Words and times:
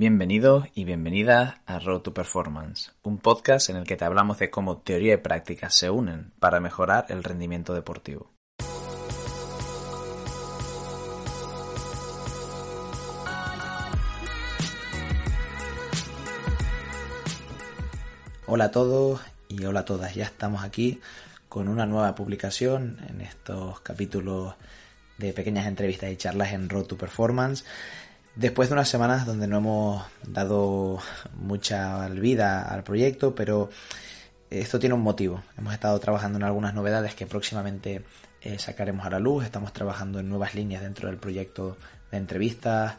Bienvenidos 0.00 0.66
y 0.74 0.84
bienvenidas 0.84 1.56
a 1.66 1.78
Road 1.78 2.00
to 2.00 2.14
Performance, 2.14 2.90
un 3.02 3.18
podcast 3.18 3.68
en 3.68 3.76
el 3.76 3.84
que 3.84 3.98
te 3.98 4.06
hablamos 4.06 4.38
de 4.38 4.48
cómo 4.48 4.78
teoría 4.78 5.12
y 5.12 5.16
práctica 5.18 5.68
se 5.68 5.90
unen 5.90 6.32
para 6.38 6.58
mejorar 6.58 7.04
el 7.10 7.22
rendimiento 7.22 7.74
deportivo. 7.74 8.30
Hola 18.46 18.64
a 18.64 18.70
todos 18.70 19.20
y 19.48 19.62
hola 19.66 19.80
a 19.80 19.84
todas, 19.84 20.14
ya 20.14 20.24
estamos 20.24 20.64
aquí 20.64 20.98
con 21.50 21.68
una 21.68 21.84
nueva 21.84 22.14
publicación 22.14 22.96
en 23.06 23.20
estos 23.20 23.80
capítulos 23.80 24.54
de 25.18 25.34
pequeñas 25.34 25.66
entrevistas 25.66 26.10
y 26.10 26.16
charlas 26.16 26.54
en 26.54 26.70
Road 26.70 26.86
to 26.86 26.96
Performance. 26.96 27.66
Después 28.36 28.68
de 28.68 28.74
unas 28.74 28.88
semanas 28.88 29.26
donde 29.26 29.46
no 29.46 29.58
hemos 29.58 30.04
dado 30.26 30.98
mucha 31.34 32.08
vida 32.08 32.62
al 32.62 32.84
proyecto, 32.84 33.34
pero 33.34 33.70
esto 34.50 34.78
tiene 34.78 34.94
un 34.94 35.02
motivo. 35.02 35.42
Hemos 35.58 35.74
estado 35.74 35.98
trabajando 35.98 36.38
en 36.38 36.44
algunas 36.44 36.74
novedades 36.74 37.14
que 37.14 37.26
próximamente 37.26 38.02
eh, 38.40 38.58
sacaremos 38.58 39.04
a 39.04 39.10
la 39.10 39.18
luz. 39.18 39.44
Estamos 39.44 39.72
trabajando 39.72 40.20
en 40.20 40.28
nuevas 40.28 40.54
líneas 40.54 40.82
dentro 40.82 41.08
del 41.08 41.18
proyecto 41.18 41.76
de 42.10 42.18
entrevistas, 42.18 42.96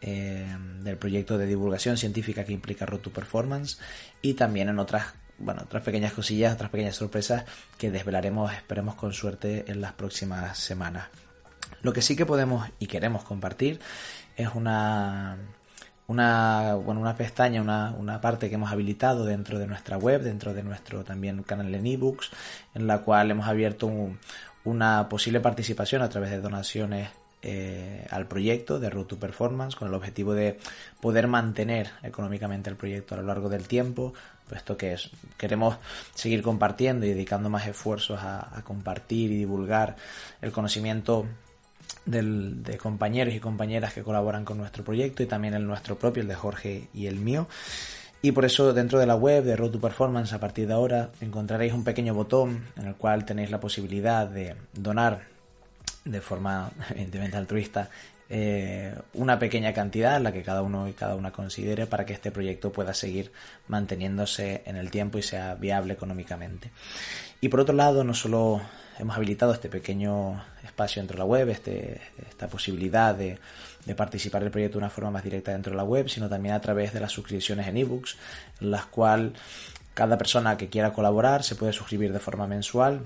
eh, 0.00 0.54
del 0.82 0.96
proyecto 0.98 1.38
de 1.38 1.46
divulgación 1.46 1.96
científica 1.96 2.44
que 2.44 2.52
implica 2.52 2.86
Road 2.86 3.00
to 3.00 3.10
Performance 3.10 3.78
y 4.20 4.34
también 4.34 4.68
en 4.68 4.78
otras 4.78 5.14
bueno, 5.38 5.62
otras 5.64 5.82
pequeñas 5.82 6.12
cosillas, 6.12 6.54
otras 6.54 6.70
pequeñas 6.70 6.94
sorpresas 6.94 7.44
que 7.76 7.90
desvelaremos, 7.90 8.52
esperemos 8.52 8.94
con 8.94 9.12
suerte 9.12 9.64
en 9.66 9.80
las 9.80 9.92
próximas 9.92 10.58
semanas. 10.58 11.08
Lo 11.82 11.92
que 11.92 12.02
sí 12.02 12.16
que 12.16 12.24
podemos 12.24 12.68
y 12.78 12.86
queremos 12.86 13.24
compartir 13.24 13.80
es 14.36 14.48
una, 14.54 15.36
una, 16.06 16.74
bueno, 16.74 17.00
una 17.00 17.16
pestaña, 17.16 17.62
una, 17.62 17.94
una, 17.98 18.20
parte 18.20 18.48
que 18.48 18.56
hemos 18.56 18.70
habilitado 18.70 19.24
dentro 19.24 19.58
de 19.58 19.66
nuestra 19.66 19.96
web, 19.96 20.22
dentro 20.22 20.52
de 20.54 20.62
nuestro 20.62 21.04
también 21.04 21.42
canal 21.42 21.74
en 21.74 21.86
ebooks, 21.86 22.30
en 22.74 22.86
la 22.86 22.98
cual 22.98 23.30
hemos 23.30 23.46
abierto 23.46 23.90
una 24.64 25.08
posible 25.08 25.40
participación 25.40 26.02
a 26.02 26.08
través 26.08 26.30
de 26.30 26.40
donaciones 26.40 27.08
eh, 27.42 28.06
al 28.10 28.26
proyecto 28.26 28.80
de 28.80 28.88
Road 28.88 29.04
to 29.04 29.18
Performance 29.18 29.76
con 29.76 29.88
el 29.88 29.94
objetivo 29.94 30.32
de 30.32 30.58
poder 31.00 31.28
mantener 31.28 31.90
económicamente 32.02 32.70
el 32.70 32.76
proyecto 32.76 33.14
a 33.14 33.18
lo 33.18 33.24
largo 33.24 33.50
del 33.50 33.68
tiempo, 33.68 34.14
puesto 34.48 34.76
que 34.76 34.94
es, 34.94 35.10
queremos 35.36 35.76
seguir 36.14 36.42
compartiendo 36.42 37.04
y 37.04 37.10
dedicando 37.10 37.50
más 37.50 37.66
esfuerzos 37.66 38.20
a 38.22 38.62
compartir 38.64 39.30
y 39.30 39.36
divulgar 39.36 39.96
el 40.40 40.52
conocimiento 40.52 41.26
de 42.06 42.78
compañeros 42.78 43.34
y 43.34 43.40
compañeras 43.40 43.94
que 43.94 44.02
colaboran 44.02 44.44
con 44.44 44.58
nuestro 44.58 44.84
proyecto 44.84 45.22
y 45.22 45.26
también 45.26 45.54
el 45.54 45.66
nuestro 45.66 45.98
propio, 45.98 46.22
el 46.22 46.28
de 46.28 46.34
Jorge 46.34 46.88
y 46.92 47.06
el 47.06 47.16
mío. 47.16 47.48
Y 48.22 48.32
por 48.32 48.44
eso 48.44 48.72
dentro 48.72 48.98
de 48.98 49.06
la 49.06 49.16
web 49.16 49.44
de 49.44 49.54
Road 49.54 49.72
to 49.72 49.80
Performance 49.80 50.32
a 50.32 50.40
partir 50.40 50.66
de 50.66 50.72
ahora 50.72 51.10
encontraréis 51.20 51.74
un 51.74 51.84
pequeño 51.84 52.14
botón 52.14 52.64
en 52.76 52.86
el 52.86 52.94
cual 52.94 53.24
tenéis 53.24 53.50
la 53.50 53.60
posibilidad 53.60 54.26
de 54.26 54.56
donar 54.72 55.24
de 56.04 56.20
forma 56.20 56.70
evidentemente 56.90 57.36
altruista 57.36 57.90
eh, 58.30 58.94
una 59.12 59.38
pequeña 59.38 59.74
cantidad, 59.74 60.20
la 60.20 60.32
que 60.32 60.42
cada 60.42 60.62
uno 60.62 60.88
y 60.88 60.92
cada 60.94 61.14
una 61.14 61.30
considere, 61.30 61.86
para 61.86 62.06
que 62.06 62.14
este 62.14 62.30
proyecto 62.30 62.72
pueda 62.72 62.94
seguir 62.94 63.30
manteniéndose 63.68 64.62
en 64.64 64.76
el 64.76 64.90
tiempo 64.90 65.18
y 65.18 65.22
sea 65.22 65.54
viable 65.54 65.92
económicamente. 65.92 66.70
Y 67.40 67.48
por 67.48 67.60
otro 67.60 67.74
lado, 67.74 68.02
no 68.02 68.14
solo 68.14 68.62
hemos 68.98 69.16
habilitado 69.16 69.52
este 69.52 69.68
pequeño 69.68 70.42
espacio 70.62 71.00
dentro 71.00 71.16
de 71.16 71.18
la 71.18 71.24
web, 71.24 71.48
este, 71.48 72.00
esta 72.28 72.48
posibilidad 72.48 73.14
de, 73.14 73.38
participar 73.96 74.42
del 74.42 74.50
proyecto 74.50 74.78
de 74.78 74.84
una 74.84 74.90
forma 74.90 75.10
más 75.10 75.24
directa 75.24 75.52
dentro 75.52 75.70
de 75.72 75.76
la 75.76 75.84
web, 75.84 76.08
sino 76.08 76.28
también 76.28 76.54
a 76.54 76.60
través 76.60 76.92
de 76.92 77.00
las 77.00 77.12
suscripciones 77.12 77.66
en 77.66 77.76
ebooks, 77.76 78.16
en 78.60 78.70
las 78.70 78.86
cuales 78.86 79.32
cada 79.92 80.16
persona 80.16 80.56
que 80.56 80.68
quiera 80.68 80.92
colaborar 80.92 81.42
se 81.42 81.54
puede 81.54 81.72
suscribir 81.72 82.12
de 82.12 82.18
forma 82.18 82.46
mensual, 82.46 83.02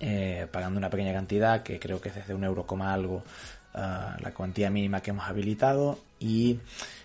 eh, 0.00 0.46
pagando 0.50 0.78
una 0.78 0.90
pequeña 0.90 1.12
cantidad, 1.12 1.62
que 1.62 1.78
creo 1.78 2.00
que 2.00 2.10
es 2.10 2.14
desde 2.14 2.34
un 2.34 2.44
euro 2.44 2.66
coma 2.66 2.92
algo 2.92 3.22
uh, 3.74 4.20
la 4.20 4.32
cuantía 4.34 4.70
mínima 4.70 5.00
que 5.00 5.10
hemos 5.10 5.26
habilitado, 5.26 5.98
y 6.20 6.58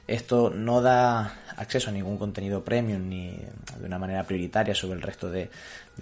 esto 0.07 0.50
no 0.50 0.81
da 0.81 1.34
acceso 1.56 1.90
a 1.90 1.94
ningún 1.94 2.17
contenido 2.17 2.63
premium 2.63 3.07
ni 3.07 3.31
de 3.79 3.85
una 3.85 3.97
manera 3.97 4.23
prioritaria 4.23 4.75
sobre 4.75 4.95
el 4.95 5.01
resto 5.01 5.29
de 5.29 5.50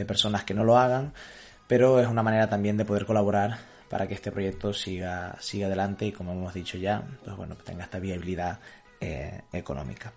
personas 0.07 0.43
que 0.43 0.53
no 0.53 0.63
lo 0.63 0.77
hagan, 0.77 1.13
pero 1.69 1.99
es 1.99 2.07
una 2.07 2.23
manera 2.23 2.49
también 2.49 2.77
de 2.77 2.83
poder 2.83 3.05
colaborar 3.05 3.59
para 3.89 4.07
que 4.07 4.15
este 4.15 4.31
proyecto 4.31 4.73
siga, 4.73 5.37
siga 5.39 5.67
adelante 5.67 6.07
y 6.07 6.11
como 6.11 6.31
hemos 6.31 6.51
dicho 6.51 6.79
ya, 6.79 7.03
pues 7.23 7.37
bueno, 7.37 7.55
tenga 7.63 7.83
esta 7.83 7.99
viabilidad 7.99 8.59
eh, 8.99 9.41
económica. 9.53 10.11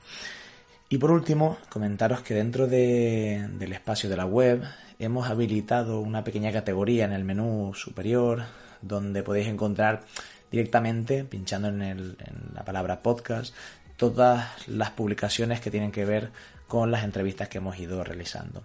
Y 0.89 0.97
por 0.97 1.11
último, 1.11 1.59
comentaros 1.69 2.23
que 2.23 2.33
dentro 2.33 2.67
de, 2.67 3.51
del 3.53 3.75
espacio 3.75 4.09
de 4.09 4.17
la 4.17 4.25
web 4.25 4.65
hemos 4.99 5.29
habilitado 5.29 6.01
una 6.01 6.25
pequeña 6.25 6.53
categoría 6.53 7.05
en 7.05 7.13
el 7.13 7.25
menú 7.25 7.75
superior 7.75 8.45
donde 8.81 9.23
podéis 9.23 9.49
encontrar 9.49 10.05
directamente, 10.51 11.23
pinchando 11.23 11.69
en, 11.69 11.83
el, 11.83 12.17
en 12.19 12.55
la 12.55 12.65
palabra 12.65 13.03
podcast, 13.03 13.55
todas 13.99 14.67
las 14.69 14.91
publicaciones 14.91 15.61
que 15.61 15.71
tienen 15.71 15.93
que 15.93 16.07
ver 16.07 16.31
con 16.67 16.91
las 16.91 17.05
entrevistas 17.05 17.49
que 17.49 17.59
hemos 17.59 17.79
ido 17.79 18.03
realizando. 18.03 18.63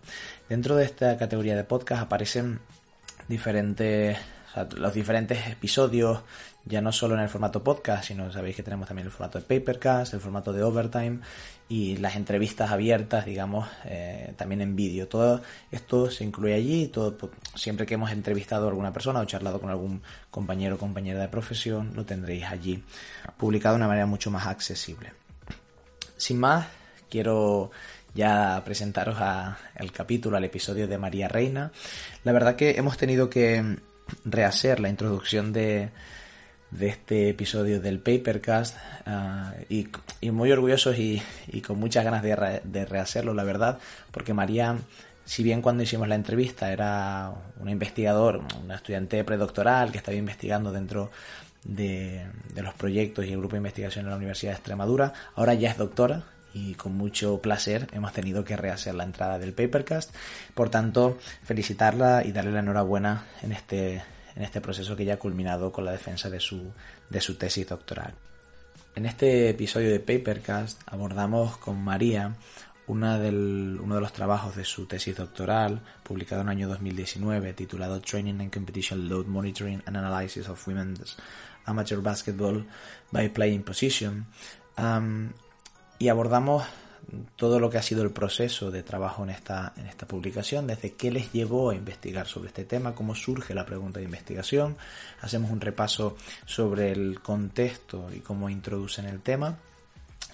Dentro 0.48 0.78
de 0.78 0.86
esta 0.86 1.18
categoría 1.18 1.58
de 1.58 1.66
podcast 1.66 2.02
aparecen 2.02 2.62
diferentes, 3.28 4.18
los 4.76 4.94
diferentes 4.94 5.48
episodios, 5.48 6.22
ya 6.66 6.82
no 6.82 6.92
solo 6.92 7.16
en 7.16 7.22
el 7.22 7.30
formato 7.30 7.64
podcast, 7.64 8.06
sino 8.06 8.32
sabéis 8.32 8.56
que 8.56 8.64
tenemos 8.64 8.88
también 8.88 9.06
el 9.06 9.12
formato 9.12 9.40
de 9.40 9.46
Papercast, 9.46 10.14
el 10.14 10.20
formato 10.20 10.52
de 10.52 10.64
Overtime 10.64 11.20
y 11.70 11.98
las 11.98 12.16
entrevistas 12.16 12.72
abiertas, 12.72 13.26
digamos, 13.26 13.68
eh, 13.86 14.34
también 14.38 14.62
en 14.62 14.76
vídeo. 14.76 15.08
Todo 15.08 15.42
esto 15.72 16.12
se 16.12 16.24
incluye 16.24 16.54
allí, 16.54 16.88
todo, 16.88 17.18
siempre 17.56 17.86
que 17.86 17.94
hemos 17.94 18.12
entrevistado 18.12 18.66
a 18.66 18.70
alguna 18.70 18.92
persona 18.92 19.20
o 19.20 19.26
charlado 19.26 19.62
con 19.62 19.70
algún 19.70 20.02
compañero 20.30 20.76
o 20.76 20.78
compañera 20.78 21.22
de 21.22 21.28
profesión, 21.30 21.92
lo 21.96 22.06
tendréis 22.06 22.46
allí, 22.46 22.84
publicado 23.38 23.76
de 23.76 23.80
una 23.80 23.88
manera 23.88 24.06
mucho 24.06 24.32
más 24.32 24.48
accesible. 24.48 25.14
Sin 26.18 26.40
más, 26.40 26.68
quiero 27.10 27.72
ya 28.18 28.64
presentaros 28.66 29.18
a 29.20 29.60
el 29.76 29.92
capítulo, 29.92 30.36
al 30.36 30.44
episodio 30.44 30.88
de 30.88 30.98
María 30.98 31.28
Reina. 31.28 31.72
La 32.24 32.32
verdad 32.32 32.56
que 32.56 32.72
hemos 32.72 32.98
tenido 32.98 33.30
que 33.30 33.78
rehacer 34.26 34.80
la 34.80 34.90
introducción 34.90 35.54
de, 35.54 35.92
este 36.80 37.30
episodio 37.30 37.80
del 37.80 38.00
Papercast 38.00 38.76
uh, 39.06 39.64
y, 39.70 40.32
muy 40.32 40.52
orgullosos 40.52 40.98
y, 40.98 41.22
con 41.66 41.80
muchas 41.80 42.04
ganas 42.04 42.24
de, 42.24 42.36
re, 42.36 42.62
de 42.64 42.86
rehacerlo, 42.86 43.36
la 43.36 43.44
verdad, 43.44 43.78
porque 44.12 44.34
María, 44.34 44.78
si 45.24 45.44
bien 45.44 45.62
cuando 45.62 45.84
hicimos 45.84 46.08
la 46.08 46.16
entrevista 46.16 46.72
era 46.72 47.32
una 47.60 47.72
investigador, 47.72 48.42
una 48.64 48.76
estudiante 48.76 49.24
predoctoral 49.24 49.92
que 49.92 50.00
estaba 50.00 50.18
investigando 50.18 50.72
dentro 50.72 51.12
de, 51.64 52.26
de 52.52 52.62
los 52.64 52.74
proyectos 52.74 53.26
y 53.26 53.32
el 53.32 53.38
grupo 53.38 53.54
de 53.54 53.60
investigación 53.60 54.06
en 54.06 54.10
la 54.12 54.18
Universidad 54.18 54.54
de 54.54 54.58
Extremadura, 54.58 55.14
ahora 55.36 55.54
ya 55.54 55.70
es 55.70 55.78
doctora 55.78 56.24
y 56.54 56.76
con 56.76 56.96
mucho 56.96 57.42
placer 57.42 57.88
hemos 57.92 58.14
tenido 58.14 58.44
que 58.44 58.58
rehacer 58.58 58.96
la 58.96 59.04
entrada 59.04 59.40
del 59.40 59.54
Papercast. 59.54 60.14
Por 60.54 60.70
tanto, 60.70 61.18
felicitarla 61.44 62.24
y 62.26 62.32
darle 62.32 62.52
la 62.52 62.60
enhorabuena 62.60 63.26
en 63.42 63.52
este, 63.52 64.04
en 64.36 64.44
este 64.44 64.62
proceso 64.62 64.96
que 64.96 65.06
ya 65.06 65.16
ha 65.16 65.20
culminado 65.20 65.72
con 65.72 65.86
la 65.86 65.92
defensa 65.92 66.30
de 66.30 66.40
su, 66.40 66.72
de 67.10 67.22
su 67.22 67.36
tesis 67.36 67.68
doctoral. 67.68 68.14
En 68.96 69.06
este 69.06 69.50
episodio 69.50 69.92
de 69.92 70.00
Papercast 70.00 70.82
abordamos 70.88 71.58
con 71.58 71.80
María 71.84 72.36
una 72.88 73.20
del, 73.20 73.78
uno 73.82 73.96
de 73.96 74.02
los 74.02 74.14
trabajos 74.14 74.56
de 74.56 74.64
su 74.64 74.86
tesis 74.86 75.16
doctoral, 75.16 75.82
publicado 76.04 76.42
en 76.42 76.48
el 76.48 76.52
año 76.52 76.70
2019, 76.70 77.54
titulado 77.54 78.00
Training 78.00 78.40
and 78.40 78.54
Competition 78.54 79.10
Load 79.10 79.26
Monitoring 79.26 79.84
and 79.86 79.98
Analysis 79.98 80.48
of 80.48 80.66
Women's 80.68 81.18
Amateur 81.66 82.00
Basketball 82.00 82.66
by 83.12 83.28
Playing 83.28 83.64
Position, 83.64 84.26
y 86.00 86.10
abordamos 86.10 86.64
todo 87.36 87.60
lo 87.60 87.70
que 87.70 87.78
ha 87.78 87.82
sido 87.82 88.04
el 88.04 88.12
proceso 88.12 88.70
de 88.72 88.84
trabajo 88.84 89.24
en 89.24 89.30
esta, 89.30 89.74
en 89.78 89.88
esta 89.88 90.06
publicación, 90.06 90.68
desde 90.68 90.94
qué 90.94 91.12
les 91.12 91.32
llevó 91.32 91.70
a 91.70 91.76
investigar 91.76 92.28
sobre 92.28 92.50
este 92.50 92.66
tema, 92.66 92.94
cómo 92.94 93.16
surge 93.16 93.54
la 93.54 93.66
pregunta 93.66 94.00
de 94.00 94.06
investigación, 94.06 94.78
hacemos 95.22 95.52
un 95.52 95.62
repaso 95.62 96.18
sobre 96.46 96.92
el 96.92 97.22
contexto 97.22 98.10
y 98.14 98.20
cómo 98.20 98.50
introducen 98.50 99.06
el 99.06 99.22
tema 99.22 99.58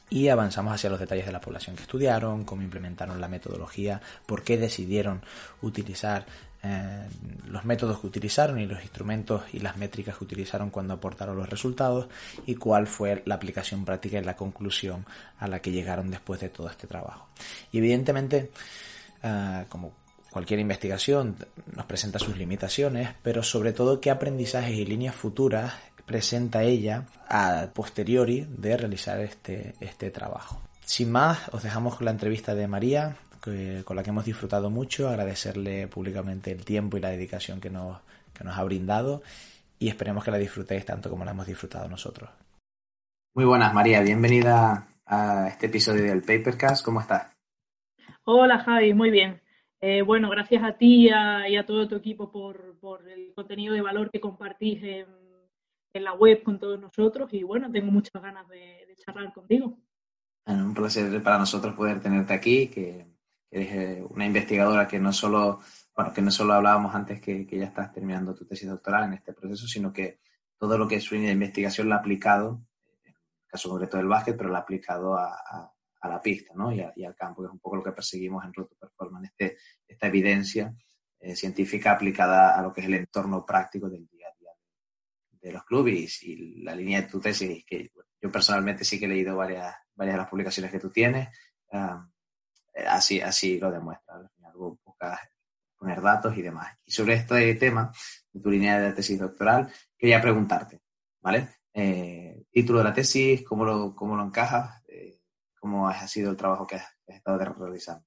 y 0.09 0.29
avanzamos 0.29 0.73
hacia 0.73 0.89
los 0.89 0.99
detalles 0.99 1.25
de 1.25 1.31
la 1.31 1.41
población 1.41 1.75
que 1.75 1.83
estudiaron, 1.83 2.43
cómo 2.43 2.61
implementaron 2.61 3.21
la 3.21 3.27
metodología, 3.27 4.01
por 4.25 4.43
qué 4.43 4.57
decidieron 4.57 5.21
utilizar 5.61 6.25
eh, 6.63 7.07
los 7.47 7.65
métodos 7.65 7.99
que 7.99 8.07
utilizaron 8.07 8.57
y 8.57 8.65
los 8.65 8.81
instrumentos 8.81 9.43
y 9.51 9.59
las 9.59 9.75
métricas 9.75 10.17
que 10.17 10.23
utilizaron 10.23 10.69
cuando 10.69 10.93
aportaron 10.93 11.35
los 11.35 11.49
resultados 11.49 12.07
y 12.45 12.55
cuál 12.55 12.87
fue 12.87 13.21
la 13.25 13.35
aplicación 13.35 13.83
práctica 13.83 14.17
y 14.17 14.23
la 14.23 14.37
conclusión 14.37 15.05
a 15.39 15.47
la 15.47 15.59
que 15.59 15.71
llegaron 15.71 16.09
después 16.09 16.39
de 16.39 16.49
todo 16.49 16.69
este 16.69 16.87
trabajo. 16.87 17.27
Y 17.71 17.79
evidentemente, 17.79 18.51
eh, 19.21 19.65
como 19.67 19.91
cualquier 20.31 20.61
investigación 20.61 21.35
nos 21.75 21.85
presenta 21.85 22.17
sus 22.17 22.37
limitaciones, 22.37 23.09
pero 23.21 23.43
sobre 23.43 23.73
todo 23.73 23.99
qué 23.99 24.09
aprendizajes 24.09 24.75
y 24.75 24.85
líneas 24.85 25.15
futuras 25.15 25.73
presenta 26.05 26.63
ella 26.63 27.05
a 27.29 27.67
posteriori 27.73 28.47
de 28.49 28.77
realizar 28.77 29.19
este, 29.19 29.75
este 29.79 30.11
trabajo. 30.11 30.61
Sin 30.85 31.11
más, 31.11 31.49
os 31.51 31.63
dejamos 31.63 31.95
con 31.95 32.05
la 32.05 32.11
entrevista 32.11 32.55
de 32.55 32.67
María, 32.67 33.17
con 33.43 33.95
la 33.95 34.03
que 34.03 34.09
hemos 34.09 34.23
disfrutado 34.23 34.69
mucho, 34.69 35.09
agradecerle 35.09 35.87
públicamente 35.87 36.51
el 36.51 36.63
tiempo 36.63 36.95
y 36.95 37.01
la 37.01 37.09
dedicación 37.09 37.59
que 37.59 37.69
nos, 37.69 37.99
que 38.33 38.43
nos 38.45 38.57
ha 38.57 38.63
brindado 38.63 39.21
y 39.79 39.89
esperemos 39.89 40.23
que 40.23 40.31
la 40.31 40.37
disfrutéis 40.37 40.85
tanto 40.85 41.09
como 41.09 41.25
la 41.25 41.31
hemos 41.31 41.45
disfrutado 41.45 41.89
nosotros. 41.89 42.29
Muy 43.35 43.43
buenas, 43.43 43.73
María, 43.73 44.01
bienvenida 44.01 44.87
a 45.05 45.49
este 45.49 45.65
episodio 45.65 46.03
del 46.03 46.21
Papercast, 46.21 46.85
¿cómo 46.85 47.01
estás? 47.01 47.35
Hola, 48.23 48.59
Javi, 48.59 48.93
muy 48.93 49.11
bien. 49.11 49.41
Eh, 49.81 50.03
bueno, 50.03 50.29
gracias 50.29 50.63
a 50.63 50.77
ti 50.77 51.07
y 51.07 51.09
a, 51.09 51.65
todo 51.65 51.89
tu 51.89 51.97
equipo 51.97 52.31
por, 52.31 52.79
por, 52.79 53.09
el 53.09 53.33
contenido 53.35 53.73
de 53.73 53.81
valor 53.81 54.09
que 54.09 54.21
compartís 54.21 54.81
en, 54.83 55.07
en, 55.93 56.03
la 56.05 56.13
web 56.13 56.43
con 56.43 56.57
todos 56.57 56.79
nosotros 56.79 57.33
y 57.33 57.43
bueno, 57.43 57.69
tengo 57.69 57.91
muchas 57.91 58.21
ganas 58.21 58.47
de, 58.47 58.85
de 58.87 58.95
charlar 58.95 59.33
contigo. 59.33 59.77
un 60.45 60.73
placer 60.73 61.21
para 61.21 61.39
nosotros 61.39 61.75
poder 61.75 61.99
tenerte 61.99 62.33
aquí, 62.33 62.69
que 62.69 63.12
eres 63.53 64.03
una 64.09 64.25
investigadora 64.25 64.87
que 64.87 64.99
no 64.99 65.13
solo, 65.13 65.61
bueno, 65.95 66.11
que 66.11 66.21
no 66.21 66.31
solo 66.31 66.53
hablábamos 66.53 66.95
antes 66.95 67.21
que, 67.21 67.45
ya 67.45 67.65
estás 67.65 67.93
terminando 67.93 68.33
tu 68.33 68.45
tesis 68.45 68.67
doctoral 68.67 69.05
en 69.05 69.13
este 69.13 69.33
proceso, 69.33 69.67
sino 69.67 69.93
que 69.93 70.19
todo 70.57 70.77
lo 70.77 70.87
que 70.87 70.95
es 70.95 71.03
su 71.03 71.13
línea 71.13 71.29
de 71.29 71.35
investigación 71.35 71.87
la 71.87 71.95
ha 71.95 71.99
aplicado, 71.99 72.65
en 73.03 73.11
el 73.11 73.15
caso 73.45 73.69
concreto 73.69 73.97
del 73.97 74.07
básquet, 74.07 74.35
pero 74.35 74.49
la 74.49 74.59
ha 74.59 74.61
aplicado 74.61 75.15
a, 75.15 75.69
la 76.03 76.21
pista 76.21 76.53
¿no? 76.53 76.69
y, 76.73 76.81
al 76.81 77.15
campo, 77.15 77.41
que 77.41 77.47
es 77.47 77.53
un 77.53 77.59
poco 77.59 77.77
lo 77.77 77.83
que 77.83 77.93
perseguimos 77.93 78.43
en 78.43 78.53
Roto 78.53 78.75
Performance, 78.75 79.29
este, 79.29 79.57
esta 79.87 80.07
evidencia 80.07 80.75
eh, 81.17 81.33
científica 81.33 81.93
aplicada 81.93 82.59
a 82.59 82.61
lo 82.61 82.73
que 82.73 82.81
es 82.81 82.87
el 82.87 82.95
entorno 82.95 83.45
práctico 83.45 83.89
del 83.89 84.05
día 84.09 84.27
a 84.27 84.37
día 84.37 84.51
de 85.31 85.51
los 85.53 85.63
clubes 85.63 86.21
y 86.23 86.61
la 86.61 86.75
línea 86.75 87.01
de 87.01 87.07
tu 87.07 87.21
tesis, 87.21 87.63
que 87.65 87.89
yo 88.21 88.29
personalmente 88.29 88.83
sí 88.83 88.99
que 88.99 89.05
he 89.05 89.07
leído 89.07 89.37
varias, 89.37 89.73
varias 89.95 90.15
de 90.15 90.21
las 90.21 90.29
publicaciones 90.29 90.71
que 90.71 90.79
tú 90.79 90.89
tienes. 90.89 91.29
Eh, 91.71 91.95
así, 92.87 93.21
así 93.21 93.59
lo 93.59 93.71
demuestra. 93.71 94.15
Al 94.15 94.29
poner 95.83 96.01
datos 96.01 96.37
y 96.37 96.41
demás. 96.41 96.77
Y 96.85 96.91
sobre 96.91 97.15
este 97.15 97.55
tema, 97.55 97.91
de 98.31 98.41
tu 98.41 98.49
línea 98.49 98.79
de 98.79 98.93
tesis 98.93 99.19
doctoral, 99.19 99.69
quería 99.97 100.21
preguntarte, 100.21 100.79
¿vale? 101.21 101.49
Eh, 101.73 102.43
título 102.51 102.79
de 102.79 102.85
la 102.85 102.93
tesis, 102.93 103.43
¿cómo 103.43 103.65
lo, 103.65 103.93
cómo 103.93 104.15
lo 104.15 104.23
encajas? 104.23 104.81
Eh, 104.87 105.19
¿Cómo 105.59 105.89
ha 105.89 106.07
sido 106.07 106.31
el 106.31 106.37
trabajo 106.37 106.65
que 106.65 106.75
has, 106.75 106.87
estado 107.05 107.37
realizando? 107.37 108.05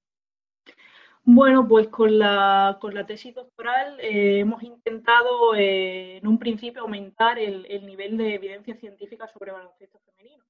Bueno, 1.22 1.66
pues 1.68 1.88
con 1.88 2.18
la, 2.18 2.78
con 2.80 2.94
la 2.94 3.04
tesis 3.04 3.34
doctoral 3.34 3.98
hemos 4.00 4.62
intentado 4.62 5.54
en 5.54 6.26
un 6.26 6.38
principio 6.38 6.82
aumentar 6.82 7.38
el, 7.38 7.66
el, 7.66 7.84
nivel 7.84 8.16
de 8.16 8.36
evidencia 8.36 8.76
científica 8.76 9.26
sobre 9.26 9.52
baloncesto 9.52 9.98
femenino, 9.98 10.44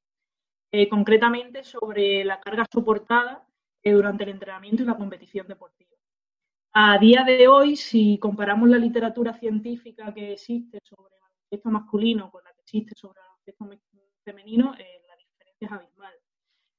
concretamente 0.90 1.64
sobre 1.64 2.24
la 2.24 2.40
carga 2.40 2.66
soportada 2.70 3.46
durante 3.92 4.24
el 4.24 4.30
entrenamiento 4.30 4.82
y 4.82 4.86
la 4.86 4.96
competición 4.96 5.46
deportiva. 5.46 5.90
A 6.72 6.98
día 6.98 7.24
de 7.24 7.48
hoy, 7.48 7.74
si 7.74 8.18
comparamos 8.18 8.68
la 8.68 8.76
literatura 8.76 9.32
científica 9.32 10.12
que 10.12 10.32
existe 10.32 10.78
sobre 10.82 11.14
el 11.14 11.20
baloncesto 11.22 11.70
masculino 11.70 12.30
con 12.30 12.44
la 12.44 12.52
que 12.52 12.60
existe 12.60 12.94
sobre 12.94 13.20
el 13.20 13.54
baloncesto 13.58 13.98
femenino, 14.22 14.74
eh, 14.74 15.02
la 15.08 15.16
diferencia 15.16 15.66
es 15.66 15.72
abismal. 15.72 16.12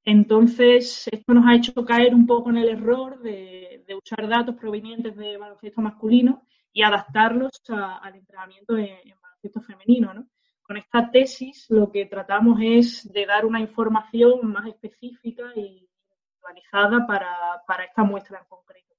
Entonces, 0.06 1.07
esto 1.12 1.33
nos 1.33 1.45
ha 1.45 1.56
hecho 1.56 1.74
caer 1.83 2.13
un 2.15 2.27
poco 2.27 2.50
en 2.50 2.57
el 2.57 2.69
error 2.69 3.19
de, 3.21 3.83
usar 4.01 4.27
datos 4.27 4.56
provenientes 4.56 5.15
de 5.18 5.36
baloncesto 5.36 5.81
masculino 5.81 6.44
y 6.71 6.83
adaptarlos 6.83 7.62
al 7.69 8.15
entrenamiento 8.15 8.77
en, 8.77 9.15
baloncesto 9.21 9.62
femenino. 9.62 10.27
Con 10.62 10.77
esta 10.77 11.10
tesis 11.10 11.65
lo 11.69 11.92
que 11.92 12.06
tratamos 12.06 12.60
es 12.62 13.12
de 13.12 13.25
dar 13.25 13.45
una 13.45 13.60
información 13.60 14.48
más 14.50 14.68
específica 14.68 15.51
y 15.56 15.89
organizada 16.48 17.06
para, 17.06 17.86
esta 17.86 18.04
muestra 18.04 18.40
en 18.40 18.46
concreto. 18.46 18.96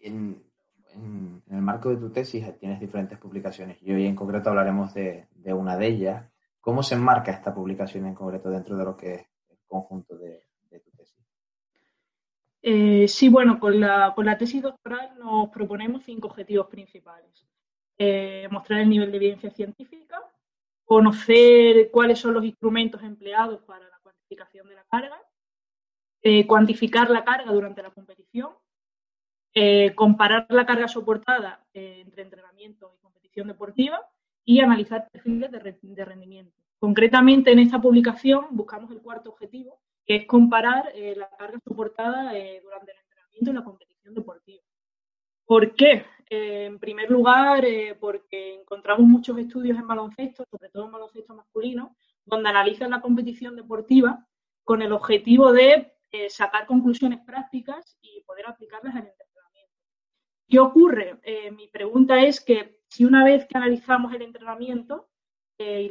En, 0.00 0.46
el 1.50 1.62
marco 1.62 1.90
de 1.90 1.96
tu 1.96 2.10
tesis 2.10 2.58
tienes 2.58 2.80
diferentes 2.80 3.18
publicaciones 3.18 3.76
y 3.82 3.92
hoy 3.92 4.06
en 4.06 4.16
concreto 4.16 4.48
hablaremos 4.48 4.94
de, 4.94 5.28
una 5.44 5.76
de 5.76 5.86
ellas. 5.86 6.30
¿Cómo 6.60 6.82
se 6.82 6.94
enmarca 6.94 7.32
esta 7.32 7.54
publicación 7.54 8.06
en 8.06 8.14
concreto 8.14 8.50
dentro 8.50 8.76
de 8.76 8.84
lo 8.84 8.96
que 8.96 9.14
es 9.14 9.20
el 9.50 9.58
conjunto 9.66 10.16
de, 10.16 10.42
tu 10.70 10.90
tesis? 10.92 11.22
Eh, 12.62 13.06
sí, 13.08 13.28
bueno, 13.28 13.60
con 13.60 13.78
la, 13.78 14.12
con 14.14 14.24
la 14.24 14.38
tesis 14.38 14.62
doctoral 14.62 15.18
nos 15.18 15.50
proponemos 15.50 16.02
cinco 16.02 16.28
objetivos 16.28 16.66
principales. 16.66 17.46
Eh, 17.98 18.48
mostrar 18.50 18.80
el 18.80 18.88
nivel 18.88 19.10
de 19.10 19.16
evidencia 19.18 19.50
científica, 19.50 20.22
conocer 20.84 21.90
cuáles 21.90 22.18
son 22.18 22.34
los 22.34 22.44
instrumentos 22.44 23.02
empleados 23.02 23.62
para 23.62 23.88
la 23.88 23.95
de 24.28 24.74
la 24.74 24.84
carga, 24.84 25.20
eh, 26.22 26.46
cuantificar 26.46 27.10
la 27.10 27.24
carga 27.24 27.52
durante 27.52 27.82
la 27.82 27.90
competición, 27.90 28.50
eh, 29.54 29.94
comparar 29.94 30.46
la 30.50 30.66
carga 30.66 30.88
soportada 30.88 31.64
eh, 31.72 32.00
entre 32.04 32.22
entrenamiento 32.22 32.92
y 32.96 33.00
competición 33.00 33.48
deportiva 33.48 34.00
y 34.44 34.60
analizar 34.60 35.08
perfiles 35.10 35.50
de, 35.50 36.04
rendimiento. 36.04 36.62
Concretamente, 36.78 37.52
en 37.52 37.60
esta 37.60 37.80
publicación 37.80 38.46
buscamos 38.50 38.90
el 38.90 39.00
cuarto 39.00 39.30
objetivo, 39.30 39.80
que 40.04 40.16
es 40.16 40.26
comparar 40.26 40.92
la 40.94 41.28
carga 41.30 41.58
soportada 41.66 42.32
durante 42.62 42.92
el 42.92 42.98
entrenamiento 42.98 43.50
y 43.50 43.54
la 43.54 43.64
competición 43.64 44.14
deportiva. 44.14 44.62
¿Por 45.44 45.74
qué? 45.74 46.04
en 46.28 46.80
primer 46.80 47.08
lugar, 47.08 47.64
porque 48.00 48.54
encontramos 48.54 49.06
muchos 49.06 49.38
estudios 49.38 49.78
en 49.78 49.86
baloncesto, 49.86 50.44
sobre 50.50 50.70
todo 50.70 50.86
en 50.86 50.92
baloncesto 50.92 51.34
masculino, 51.34 51.96
donde 52.26 52.50
analizan 52.50 52.90
la 52.90 53.00
competición 53.00 53.56
deportiva 53.56 54.26
con 54.64 54.82
el 54.82 54.92
objetivo 54.92 55.52
de 55.52 55.96
eh, 56.10 56.28
sacar 56.28 56.66
conclusiones 56.66 57.20
prácticas 57.24 57.96
y 58.02 58.22
poder 58.22 58.46
aplicarlas 58.46 58.94
el 58.94 59.06
entrenamiento. 59.06 59.74
¿Qué 60.48 60.58
ocurre? 60.58 61.18
Eh, 61.22 61.50
mi 61.52 61.68
pregunta 61.68 62.20
es 62.22 62.40
que 62.40 62.80
si 62.88 63.04
una 63.04 63.24
vez 63.24 63.46
que 63.46 63.56
analizamos 63.56 64.12
el 64.12 64.22
entrenamiento 64.22 65.08
eh, 65.58 65.88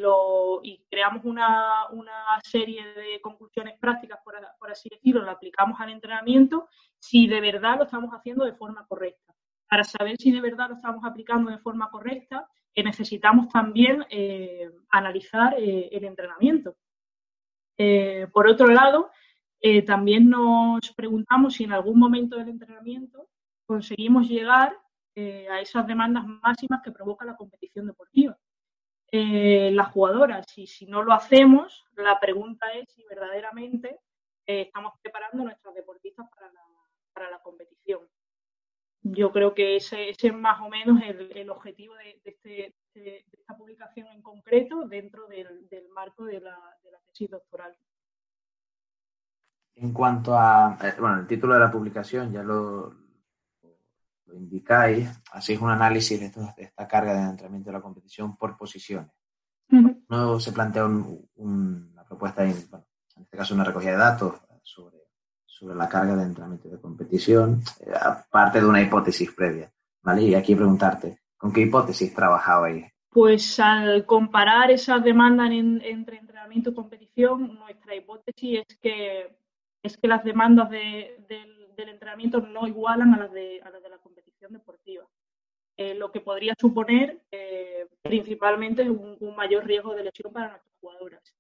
y, 0.64 0.86
creamos 0.90 1.26
una, 1.26 1.88
serie 2.44 2.86
de 2.94 3.20
conclusiones 3.22 3.80
prácticas, 3.80 4.20
por 4.24 4.72
así 4.72 4.90
decirlo, 4.90 5.24
lo 5.24 5.32
aplicamos 5.32 5.80
al 5.80 5.90
entrenamiento, 5.90 6.68
si 7.00 7.28
de 7.28 7.42
verdad 7.42 7.78
lo 7.78 7.86
estamos 7.86 8.12
haciendo 8.12 8.46
de 8.46 8.54
forma 8.54 8.86
correcta. 8.88 9.34
Para 9.68 9.84
saber 9.84 10.18
si 10.18 10.32
de 10.32 10.42
verdad 10.42 10.70
lo 10.70 10.76
estamos 10.76 11.04
aplicando 11.04 11.50
de 11.50 11.58
forma 11.58 11.90
correcta, 11.90 12.48
necesitamos 12.84 13.50
también 13.50 14.06
eh, 14.10 14.70
analizar 14.90 15.56
eh, 15.58 15.90
el 15.92 16.04
entrenamiento. 16.04 16.76
Eh, 17.78 18.28
por 18.32 18.48
otro 18.48 18.68
lado, 18.68 19.12
también 19.88 20.30
nos 20.30 20.94
preguntamos 20.96 21.56
si 21.56 21.64
en 21.64 21.72
algún 21.72 21.98
momento 21.98 22.38
del 22.38 22.50
entrenamiento 22.50 23.30
conseguimos 23.66 24.30
llegar 24.30 24.78
a 25.50 25.60
esas 25.60 25.88
demandas 25.88 26.24
máximas 26.28 26.84
que 26.84 26.92
provoca 26.92 27.26
la 27.26 27.36
competición 27.36 27.88
deportiva. 27.88 28.38
las 29.12 29.88
jugadoras, 29.88 30.46
y 30.56 30.68
si 30.68 30.86
no 30.86 31.02
lo 31.02 31.14
hacemos, 31.14 31.84
la 31.96 32.20
pregunta 32.20 32.68
es 32.74 32.94
si 32.94 33.04
verdaderamente 33.10 33.98
estamos 34.46 34.94
preparando 35.02 35.42
a 35.42 35.46
nuestras 35.46 35.74
deportistas 35.74 36.28
para 37.14 37.32
la 37.32 37.40
competición 37.40 38.02
yo 39.06 39.32
creo 39.32 39.54
que 39.54 39.76
ese, 39.76 40.10
es 40.10 40.34
más 40.34 40.60
o 40.62 40.70
menos 40.70 41.00
el, 41.04 41.50
objetivo 41.52 41.94
este, 42.24 42.74
de, 42.96 43.24
esta 43.32 43.56
publicación 43.56 44.08
en 44.08 44.22
concreto 44.24 44.88
dentro 44.88 45.28
del, 45.28 45.48
marco 45.94 46.26
de 46.26 46.40
la, 46.42 46.58
tesis 47.06 47.30
doctoral. 47.30 47.78
En 49.76 49.94
cuanto 49.94 50.36
a, 50.36 50.78
eh, 50.82 50.96
bueno, 51.00 51.20
el 51.20 51.28
título 51.28 51.54
de 51.54 51.60
la 51.60 51.72
publicación 51.72 52.32
ya 52.32 52.42
lo, 52.42 52.96
indicáis, 54.34 55.08
así 55.32 55.54
es 55.54 55.62
un 55.62 55.70
análisis 55.70 56.20
de, 56.20 56.32
esta 56.58 56.88
carga 56.88 57.14
de 57.14 57.30
entrenamiento 57.30 57.70
de 57.70 57.78
la 57.78 57.82
competición 57.82 58.36
por 58.36 58.58
posiciones. 58.58 59.12
No 60.10 60.40
se 60.40 60.52
plantea 60.52 60.86
una 60.86 62.04
propuesta, 62.06 62.44
en 62.44 62.50
este 62.52 63.38
caso 63.38 63.54
una 63.54 63.64
recogida 63.64 63.92
de 63.92 63.98
datos 63.98 64.42
sobre 64.64 64.95
sobre 65.58 65.76
la 65.76 65.88
carga 65.88 66.16
de 66.18 66.24
entrenamiento 66.24 66.68
de 66.68 66.82
competición, 66.82 67.62
eh, 67.80 67.92
aparte 68.00 68.60
de 68.60 68.66
una 68.66 68.82
hipótesis 68.82 69.32
previa, 69.32 69.72
¿vale? 70.04 70.24
Y 70.24 70.36
aquí 70.36 70.54
preguntarte, 70.54 71.20
¿con 71.38 71.54
qué 71.54 71.62
hipótesis 71.62 72.14
trabajabais 72.14 72.92
Pues 73.10 73.58
al 73.62 74.06
comparar 74.06 74.70
esas 74.72 75.02
demandas 75.02 75.50
entre 75.52 76.18
entrenamiento 76.18 76.72
y 76.72 76.74
competición, 76.74 77.56
nuestra 77.56 77.96
hipótesis 77.96 78.66
es 78.68 78.78
que, 78.80 79.38
es 79.82 79.98
que 79.98 80.08
las 80.10 80.26
demandas 80.26 80.70
del, 80.70 81.16
entrenamiento 81.78 82.42
no 82.42 82.68
igualan 82.68 83.14
a 83.14 83.18
las 83.20 83.32
de, 83.32 83.62
las 83.64 83.82
de 83.82 83.90
la 83.90 83.98
competición 84.00 84.52
deportiva. 84.52 85.06
Eh, 85.78 85.94
lo 85.94 86.12
que 86.12 86.22
podría 86.22 86.54
suponer 86.60 87.22
eh, 87.32 87.88
principalmente 88.02 88.90
un, 88.90 89.18
un, 89.20 89.36
mayor 89.36 89.66
riesgo 89.66 89.94
de 89.94 90.06
lesión 90.06 90.32
para 90.32 90.50
nuestras 90.50 90.74
jugadoras. 90.80 91.36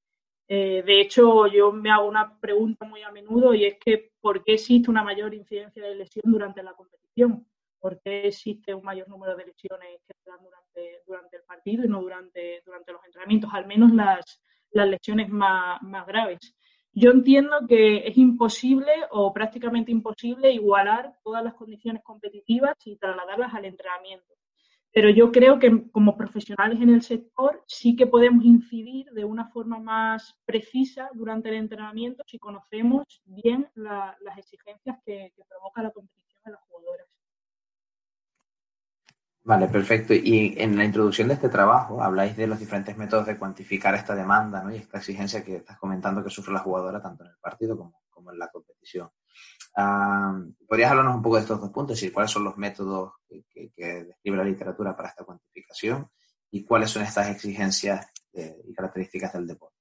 Eh, 0.47 0.83
de 0.85 1.01
hecho, 1.01 1.47
yo 1.47 1.71
me 1.71 1.89
hago 1.89 2.07
una 2.07 2.39
pregunta 2.39 2.85
muy 2.85 3.01
a 3.01 3.11
menudo 3.11 3.53
y 3.53 3.65
es 3.65 3.77
que 3.79 4.11
¿por 4.21 4.43
qué 4.43 4.53
existe 4.53 4.91
una 4.91 5.03
mayor 5.03 5.33
incidencia 5.33 5.83
de 5.83 5.95
lesión 5.95 6.23
durante 6.25 6.61
la 6.61 6.73
competición? 6.73 7.47
¿Por 7.79 7.99
qué 8.01 8.27
existe 8.27 8.73
un 8.73 8.83
mayor 8.83 9.09
número 9.09 9.35
de 9.35 9.45
lesiones 9.45 10.01
que 10.07 10.13
se 10.13 10.29
dan 10.29 10.39
durante, 11.05 11.37
el 11.37 11.43
partido 11.43 11.85
y 11.85 11.87
no 11.87 12.01
durante, 12.01 12.61
durante 12.65 12.91
los 12.91 13.03
entrenamientos? 13.05 13.49
Al 13.53 13.65
menos 13.65 13.91
las, 13.91 14.41
las 14.71 14.87
lesiones 14.87 15.29
más, 15.29 15.81
más 15.81 16.05
graves. 16.05 16.55
Yo 16.93 17.11
entiendo 17.11 17.67
que 17.67 18.07
es 18.07 18.17
imposible 18.17 18.91
o 19.11 19.33
prácticamente 19.33 19.91
imposible 19.91 20.51
igualar 20.51 21.13
todas 21.23 21.43
las 21.43 21.55
condiciones 21.55 22.03
competitivas 22.03 22.75
y 22.85 22.95
trasladarlas 22.97 23.53
al 23.53 23.65
entrenamiento 23.65 24.35
pero 24.95 25.09
yo 25.09 25.29
creo 25.29 25.59
que 25.59 25.91
como 25.91 26.15
profesionales 26.15 26.79
en 26.79 26.89
el 26.89 27.01
sector 27.01 27.61
sí 27.67 27.97
que 27.97 28.07
podemos 28.07 28.45
incidir 28.45 29.11
de 29.11 29.25
una 29.25 29.49
forma 29.49 29.77
más 29.77 30.39
precisa 30.45 31.09
durante 31.13 31.49
el 31.49 31.55
entrenamiento 31.55 32.23
si 32.25 32.39
conocemos 32.39 33.03
bien 33.25 33.67
las 33.75 34.37
exigencias 34.37 34.97
que, 35.05 35.33
provoca 35.49 35.83
la 35.83 35.91
competición 35.91 36.41
de 36.45 36.51
las 36.53 36.61
jugadoras. 36.61 37.07
Vale, 39.43 39.67
perfecto. 39.67 40.13
Y 40.13 40.55
en 40.57 40.77
la 40.77 40.85
introducción 40.85 41.27
de 41.27 41.33
este 41.33 41.49
trabajo 41.49 42.01
habláis 42.01 42.37
de 42.37 42.47
los 42.47 42.57
diferentes 42.57 42.95
métodos 42.95 43.25
de 43.25 43.37
cuantificar 43.37 43.95
esta 43.95 44.15
demanda 44.15 44.63
¿no? 44.63 44.73
y 44.73 44.77
esta 44.77 44.99
exigencia 44.99 45.43
que 45.43 45.57
estás 45.57 45.77
comentando 45.77 46.23
que 46.23 46.29
sufre 46.29 46.53
la 46.53 46.61
jugadora 46.61 47.01
tanto 47.01 47.25
en 47.25 47.31
el 47.31 47.37
partido 47.41 47.77
como, 47.77 48.01
como 48.09 48.31
en 48.31 48.39
la 48.39 48.47
competición. 48.47 49.09
¿Podrías 49.75 50.91
hablarnos 50.91 51.15
un 51.17 51.21
poco 51.21 51.35
de 51.35 51.41
estos 51.41 51.59
dos 51.59 51.69
puntos? 51.69 52.01
y 52.01 52.11
cuáles 52.11 52.31
son 52.31 52.45
los 52.45 52.57
métodos 52.57 53.13
que, 53.27 53.71
describe 53.75 54.37
la 54.37 54.43
literatura 54.43 54.95
para 54.95 55.09
esta 55.09 55.25
cuantificación 55.25 56.09
y 56.51 56.63
cuáles 56.63 56.91
son 56.91 57.03
estas 57.03 57.29
exigencias 57.29 58.07
eh, 58.33 58.55
y 58.65 58.73
características 58.73 59.33
del 59.33 59.47
deporte. 59.47 59.75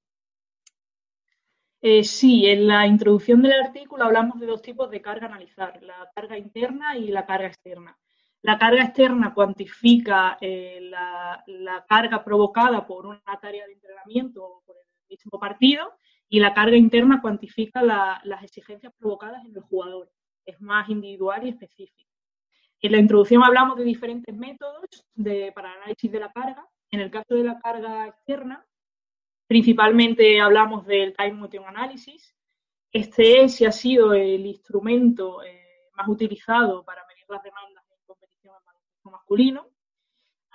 Eh, 1.80 2.02
sí, 2.02 2.46
en 2.46 2.66
la 2.66 2.86
introducción 2.86 3.42
del 3.42 3.52
artículo 3.52 4.04
hablamos 4.04 4.40
de 4.40 4.46
dos 4.46 4.62
tipos 4.62 4.90
de 4.90 5.00
carga 5.02 5.26
a 5.26 5.28
analizar, 5.28 5.80
la 5.82 6.10
carga 6.14 6.38
interna 6.38 6.96
y 6.96 7.08
la 7.08 7.26
carga 7.26 7.46
externa. 7.46 7.96
La 8.42 8.58
carga 8.58 8.84
externa 8.84 9.32
cuantifica 9.32 10.38
eh, 10.40 10.78
la, 10.82 11.42
la, 11.46 11.84
carga 11.86 12.24
provocada 12.24 12.86
por 12.86 13.06
una 13.06 13.22
tarea 13.40 13.66
de 13.66 13.74
entrenamiento 13.74 14.44
o 14.44 14.62
por 14.66 14.76
el 14.76 15.08
mismo 15.08 15.38
partido 15.38 15.92
y 16.34 16.40
la 16.40 16.52
carga 16.52 16.76
interna 16.76 17.20
cuantifica 17.22 17.80
las 17.80 18.42
exigencias 18.42 18.92
provocadas 18.98 19.44
en 19.44 19.54
el 19.54 19.62
jugador. 19.62 20.10
Es 20.44 20.60
más 20.60 20.88
individual 20.88 21.46
y 21.46 21.50
específico. 21.50 22.10
En 22.80 22.90
la 22.90 22.98
introducción 22.98 23.44
hablamos 23.44 23.76
de 23.76 23.84
diferentes 23.84 24.34
métodos 24.34 25.06
de, 25.14 25.52
para 25.54 25.72
análisis 25.74 26.10
de 26.10 26.18
la 26.18 26.32
carga. 26.32 26.66
En 26.90 26.98
el 26.98 27.12
caso 27.12 27.36
de 27.36 27.44
la 27.44 27.60
carga 27.60 28.08
externa, 28.08 28.66
principalmente 29.46 30.40
hablamos 30.40 30.84
del 30.86 31.14
Time 31.14 31.34
Motion 31.34 31.66
Analysis. 31.68 32.34
Este 32.90 33.44
es 33.44 33.60
y 33.60 33.66
ha 33.66 33.72
sido 33.72 34.12
el 34.12 34.44
instrumento 34.44 35.40
eh, 35.44 35.92
más 35.96 36.08
utilizado 36.08 36.84
para 36.84 37.06
medir 37.06 37.26
las 37.28 37.44
demandas 37.44 37.84
en 37.92 38.06
competición 38.06 38.54
masculino. 39.04 39.68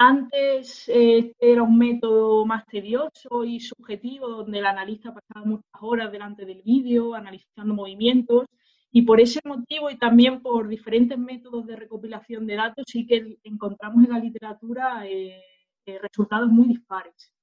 Antes 0.02 0.88
este 0.88 1.52
era 1.52 1.62
un 1.62 1.78
método 1.78 2.46
más 2.46 2.66
tedioso 2.68 3.44
y 3.44 3.60
subjetivo, 3.60 4.30
donde 4.30 4.60
el 4.60 4.66
analista 4.66 5.14
pasaba 5.14 5.46
muchas 5.46 5.82
horas 5.82 6.10
delante 6.10 6.46
del 6.46 6.62
vídeo, 6.62 7.14
analizando 7.16 7.74
movimientos, 7.74 8.46
y 8.92 9.02
por 9.02 9.20
ese 9.20 9.42
motivo 9.44 9.90
y 9.90 9.98
también 9.98 10.42
por 10.42 10.70
diferentes 10.70 11.18
métodos 11.18 11.68
de 11.68 11.76
recopilación 11.76 12.48
de 12.48 12.56
datos, 12.56 12.86
sí 12.88 13.06
que 13.06 13.40
encontramos 13.44 14.06
en 14.06 14.12
la 14.12 14.20
literatura 14.20 15.06
eh, 15.06 15.44
eh, 15.86 16.00
resultados 16.00 16.48
muy 16.50 16.70
dispares. 16.70 17.34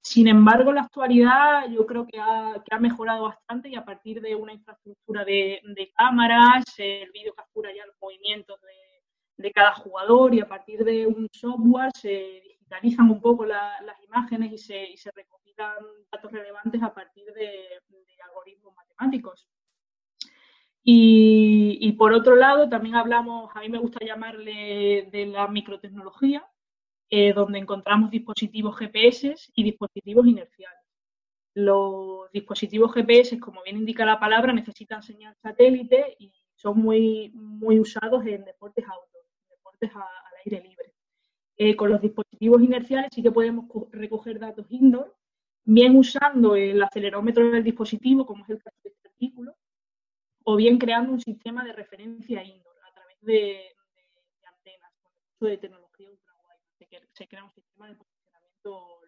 Sin 0.00 0.26
embargo, 0.26 0.70
en 0.70 0.76
la 0.76 0.82
actualidad 0.82 1.68
yo 1.70 1.84
creo 1.84 2.06
que 2.06 2.18
ha, 2.18 2.78
mejorado 2.80 3.24
bastante 3.24 3.68
y 3.68 3.74
a 3.74 3.84
partir 3.84 4.22
de 4.22 4.34
una 4.34 4.54
infraestructura 4.54 5.22
de, 5.22 5.60
de 5.62 5.92
cámaras, 5.94 6.64
el 6.78 7.10
vídeo 7.10 7.34
captura 7.34 7.74
ya 7.76 7.84
los 7.84 7.96
movimientos 8.00 8.58
de 8.62 8.85
de 9.36 9.52
cada 9.52 9.74
jugador 9.74 10.34
y 10.34 10.40
a 10.40 10.48
partir 10.48 10.84
de 10.84 11.06
un 11.06 11.28
software 11.32 11.90
se 11.94 12.42
digitalizan 12.42 13.10
un 13.10 13.20
poco 13.20 13.44
las 13.44 14.02
imágenes 14.02 14.52
y 14.52 14.58
se, 14.58 14.90
y 14.90 14.96
se, 14.96 15.10
recopilan 15.12 15.74
datos 16.10 16.32
relevantes 16.32 16.82
a 16.82 16.92
partir 16.92 17.32
de, 17.32 17.50
algoritmos 18.28 18.74
matemáticos. 18.74 19.48
Y, 20.88 21.92
por 21.98 22.12
otro 22.12 22.36
lado, 22.36 22.68
también 22.68 22.94
hablamos, 22.94 23.50
a 23.54 23.60
mí 23.60 23.68
me 23.68 23.78
gusta 23.78 24.04
llamarle 24.04 25.08
de 25.10 25.26
la 25.26 25.48
microtecnología, 25.48 26.46
eh, 27.10 27.32
donde 27.32 27.58
encontramos 27.58 28.10
dispositivos 28.10 28.76
GPS 28.78 29.34
y 29.54 29.64
dispositivos 29.64 30.26
inerciales. 30.26 30.78
Los 31.54 32.30
dispositivos 32.30 32.92
GPS, 32.94 33.40
como 33.40 33.62
bien 33.64 33.78
indica 33.78 34.04
la 34.04 34.20
palabra, 34.20 34.52
necesitan 34.52 35.02
señal 35.02 35.34
satélite 35.42 36.16
y 36.20 36.32
son 36.54 36.78
muy, 36.78 37.32
muy 37.34 37.80
usados 37.80 38.24
en 38.24 38.44
deportes 38.44 38.84
auto 38.84 39.15
al 39.82 40.36
aire 40.44 40.68
libre. 40.68 40.92
Eh, 41.58 41.74
con 41.74 41.90
los 41.90 42.00
dispositivos 42.00 42.62
inerciales 42.62 43.10
sí 43.14 43.22
que 43.22 43.32
podemos 43.32 43.66
recoger 43.90 44.38
datos 44.38 44.66
indoor, 44.70 45.16
bien 45.64 45.96
usando 45.96 46.54
el 46.54 46.82
acelerómetro 46.82 47.50
del 47.50 47.64
dispositivo, 47.64 48.26
como 48.26 48.44
es 48.44 48.50
el 48.50 48.62
caso 48.62 48.76
de 48.84 48.90
este 48.90 49.08
artículo, 49.08 49.56
o 50.44 50.56
bien 50.56 50.78
creando 50.78 51.12
un 51.12 51.20
sistema 51.20 51.64
de 51.64 51.72
referencia 51.72 52.44
indoor 52.44 52.76
a 52.84 52.92
través 52.92 53.20
de, 53.22 53.74
antenas, 54.44 54.92
con 55.02 55.12
el 55.12 55.22
uso 55.34 55.46
de 55.46 55.58
tecnología 55.58 56.10
ultra 56.10 56.32
Se 57.14 57.26
crea 57.26 57.44
un 57.44 57.52
sistema 57.52 57.88
de 57.88 57.94
posicionamiento 57.96 59.00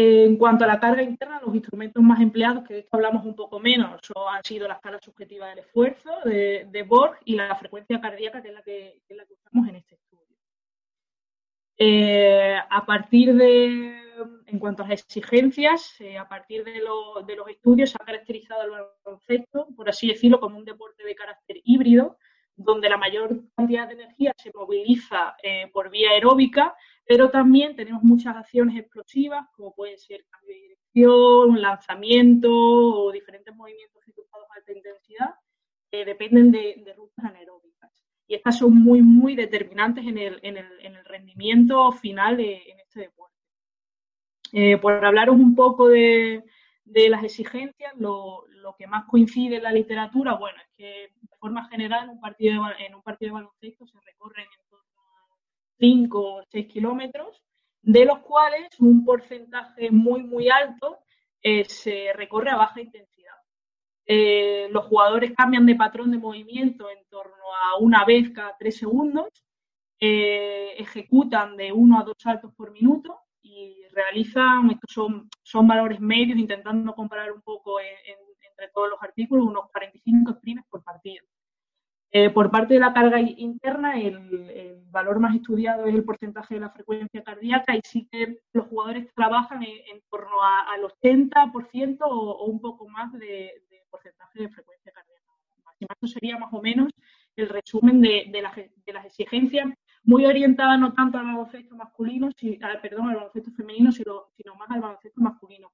en 0.00 0.36
cuanto 0.36 0.62
a 0.62 0.68
la 0.68 0.78
carga 0.78 1.02
interna, 1.02 1.40
los 1.44 1.52
instrumentos 1.52 2.00
más 2.00 2.20
empleados, 2.20 2.62
que 2.62 2.74
de 2.74 2.80
esto 2.80 2.96
hablamos 2.96 3.24
un 3.24 3.34
poco 3.34 3.58
menos, 3.58 4.00
han 4.30 4.44
sido 4.44 4.68
la 4.68 4.74
escala 4.74 5.00
subjetiva 5.00 5.48
del 5.48 5.58
esfuerzo 5.58 6.10
de, 6.24 6.68
de 6.70 6.82
Borg 6.84 7.18
y 7.24 7.34
la 7.34 7.56
frecuencia 7.56 8.00
cardíaca, 8.00 8.40
que 8.40 8.48
es 8.48 8.54
la 8.54 8.62
que, 8.62 9.34
usamos 9.34 9.68
en 9.68 9.74
este 9.74 9.96
estudio. 9.96 10.36
Eh, 11.78 12.56
a 12.70 12.86
partir 12.86 13.34
de, 13.34 14.00
en 14.46 14.58
cuanto 14.60 14.84
a 14.84 14.88
las 14.88 15.00
exigencias, 15.00 16.00
eh, 16.00 16.16
a 16.16 16.28
partir 16.28 16.62
de, 16.62 16.80
los 16.80 17.48
estudios 17.48 17.90
se 17.90 17.96
ha 18.00 18.04
caracterizado 18.04 18.62
el 18.62 18.70
baloncesto, 19.04 19.66
por 19.74 19.88
así 19.88 20.06
decirlo, 20.06 20.38
como 20.38 20.58
un 20.58 20.64
deporte 20.64 21.02
de 21.02 21.16
carácter 21.16 21.56
híbrido, 21.64 22.18
donde 22.58 22.90
la 22.90 22.98
mayor 22.98 23.40
cantidad 23.56 23.88
de 23.88 23.94
energía 23.94 24.34
se 24.36 24.50
moviliza 24.54 25.36
eh, 25.42 25.70
por 25.72 25.90
vía 25.90 26.10
aeróbica 26.10 26.74
pero 27.08 27.30
también 27.30 27.74
tenemos 27.74 28.02
muchas 28.02 28.36
acciones 28.36 28.78
explosivas, 28.78 29.48
como 29.56 29.74
pueden 29.74 29.98
ser 29.98 30.26
cambio 30.28 30.54
de 30.54 30.60
dirección, 30.60 31.62
lanzamiento 31.62 32.50
o 32.52 33.10
diferentes 33.10 33.54
movimientos 33.56 34.02
ejecutados 34.02 34.46
a 34.50 34.58
alta 34.58 34.72
intensidad, 34.72 35.34
que 35.90 36.04
dependen 36.04 36.52
de, 36.52 36.94
rutas 36.94 37.24
anaeróbicas. 37.24 37.90
Y 38.26 38.34
estas 38.34 38.58
son 38.58 38.76
muy, 38.76 39.00
muy 39.00 39.34
determinantes 39.34 40.06
en 40.06 40.18
el, 40.18 40.38
en 40.42 40.58
el, 40.58 40.66
en 40.80 40.96
el 40.96 41.04
rendimiento 41.06 41.90
final 41.92 42.40
en 42.40 42.78
este 42.78 43.00
deporte. 43.00 43.34
Eh, 44.52 44.76
por 44.76 45.02
hablaros 45.02 45.36
un 45.36 45.54
poco 45.54 45.88
de, 45.88 46.44
de 46.84 47.08
las 47.08 47.24
exigencias, 47.24 47.94
lo, 47.96 48.46
lo, 48.48 48.76
que 48.76 48.86
más 48.86 49.06
coincide 49.06 49.56
en 49.56 49.62
la 49.62 49.72
literatura, 49.72 50.34
bueno, 50.34 50.58
es 50.60 50.68
que 50.76 51.12
de 51.17 51.17
forma 51.38 51.68
general 51.68 52.04
en 52.04 52.10
un 52.10 52.20
partido 52.20 52.64
de, 52.64 52.86
en 52.86 52.94
un 52.94 53.02
partido 53.02 53.30
de 53.30 53.40
baloncesto 53.40 53.86
se 53.86 53.98
recorren 54.00 54.46
5 55.78 56.20
o 56.20 56.42
6 56.48 56.66
kilómetros, 56.66 57.42
de 57.82 58.04
los 58.04 58.18
cuales 58.20 58.68
un 58.80 59.04
porcentaje 59.04 59.90
muy, 59.90 60.22
muy 60.22 60.48
alto 60.48 60.98
eh, 61.42 61.64
se 61.64 62.12
recorre 62.14 62.50
a 62.50 62.56
baja 62.56 62.80
intensidad. 62.80 63.34
Eh, 64.04 64.68
los 64.70 64.86
jugadores 64.86 65.32
cambian 65.36 65.66
de 65.66 65.74
patrón 65.74 66.10
de 66.10 66.18
movimiento 66.18 66.88
en 66.90 67.04
torno 67.08 67.44
a 67.62 67.78
una 67.78 68.04
vez 68.04 68.30
cada 68.30 68.56
3 68.58 68.76
segundos, 68.76 69.28
eh, 70.00 70.74
ejecutan 70.78 71.56
de 71.56 71.72
1 71.72 72.00
a 72.00 72.04
2 72.04 72.16
saltos 72.18 72.52
por 72.54 72.72
minuto 72.72 73.20
y 73.42 73.82
realizan, 73.92 74.70
estos 74.70 74.92
son, 74.92 75.28
son 75.42 75.68
valores 75.68 76.00
medios, 76.00 76.38
intentando 76.38 76.94
comparar 76.94 77.32
un 77.32 77.42
poco 77.42 77.78
entre 78.58 78.72
todos 78.72 78.90
los 78.90 79.02
artículos, 79.02 79.46
unos 79.46 79.70
45 79.70 80.32
sprints 80.32 80.66
por 80.68 80.82
partido. 80.82 81.24
Eh, 82.10 82.30
por 82.30 82.50
parte 82.50 82.74
de 82.74 82.80
la 82.80 82.92
carga 82.94 83.20
interna, 83.20 84.00
el, 84.00 84.82
valor 84.90 85.20
más 85.20 85.36
estudiado 85.36 85.84
es 85.84 85.94
el 85.94 86.02
porcentaje 86.02 86.54
de 86.54 86.60
la 86.60 86.70
frecuencia 86.70 87.22
cardíaca 87.22 87.76
y 87.76 87.80
sí 87.84 88.08
que 88.10 88.40
los 88.54 88.66
jugadores 88.66 89.12
trabajan 89.14 89.62
en, 89.62 90.00
torno 90.10 90.42
al 90.42 90.80
80% 90.80 91.98
o, 92.00 92.44
un 92.46 92.58
poco 92.58 92.88
más 92.88 93.12
de, 93.12 93.52
porcentaje 93.90 94.40
de 94.40 94.48
frecuencia 94.48 94.90
cardíaca. 94.92 95.18
Esto 95.78 96.06
sería 96.06 96.38
más 96.38 96.52
o 96.52 96.62
menos 96.62 96.88
el 97.36 97.50
resumen 97.50 98.00
de, 98.00 98.32
las 98.42 99.04
exigencias 99.04 99.68
muy 100.02 100.24
orientada 100.24 100.78
no 100.78 100.94
tanto 100.94 101.18
al 101.18 101.26
baloncesto 101.26 101.76
masculino, 101.76 102.30
perdón, 102.82 103.10
al 103.10 103.16
baloncesto 103.16 103.52
femenino, 103.52 103.92
sino, 103.92 104.28
sino 104.34 104.54
más 104.54 104.70
al 104.70 104.80
baloncesto 104.80 105.20
masculino, 105.20 105.70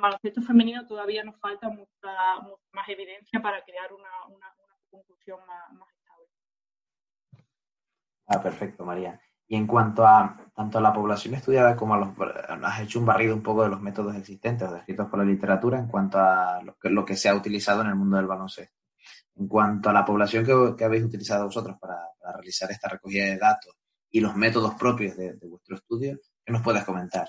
en 0.00 0.02
baloncesto 0.02 0.42
femenino 0.42 0.86
todavía 0.86 1.22
nos 1.22 1.38
falta 1.38 1.68
mucha, 1.68 2.08
más 2.72 2.88
evidencia 2.88 3.40
para 3.42 3.62
crear 3.62 3.92
una, 3.92 4.08
conclusión 4.90 5.38
más, 5.46 5.88
estable. 5.94 6.26
Ah, 8.26 8.42
perfecto, 8.42 8.84
María. 8.84 9.20
Y 9.46 9.56
en 9.56 9.66
cuanto 9.66 10.06
a 10.06 10.50
tanto 10.54 10.78
a 10.78 10.80
la 10.80 10.92
población 10.92 11.34
estudiada 11.34 11.76
como 11.76 11.94
a 11.94 11.98
los... 11.98 12.08
Has 12.64 12.80
hecho 12.80 12.98
un 12.98 13.06
barrido 13.06 13.34
un 13.34 13.42
poco 13.42 13.62
de 13.62 13.68
los 13.68 13.80
métodos 13.80 14.16
existentes 14.16 14.70
descritos 14.70 15.08
por 15.08 15.18
la 15.18 15.24
literatura 15.24 15.78
en 15.78 15.88
cuanto 15.88 16.18
a 16.18 16.62
lo 16.62 16.76
que, 16.78 16.88
lo 16.88 17.04
que 17.04 17.16
se 17.16 17.28
ha 17.28 17.34
utilizado 17.34 17.82
en 17.82 17.88
el 17.88 17.96
mundo 17.96 18.16
del 18.16 18.26
baloncesto. 18.26 18.76
En 19.36 19.48
cuanto 19.48 19.90
a 19.90 19.92
la 19.92 20.04
población 20.04 20.76
que, 20.76 20.84
habéis 20.84 21.04
utilizado 21.04 21.44
vosotros 21.44 21.76
para, 21.78 21.98
realizar 22.32 22.70
esta 22.70 22.88
recogida 22.88 23.26
de 23.26 23.38
datos 23.38 23.74
y 24.10 24.20
los 24.20 24.36
métodos 24.36 24.74
propios 24.76 25.16
de, 25.16 25.34
de 25.34 25.48
vuestro 25.48 25.76
estudio, 25.76 26.18
¿qué 26.44 26.52
nos 26.52 26.62
puedes 26.62 26.84
comentar? 26.84 27.28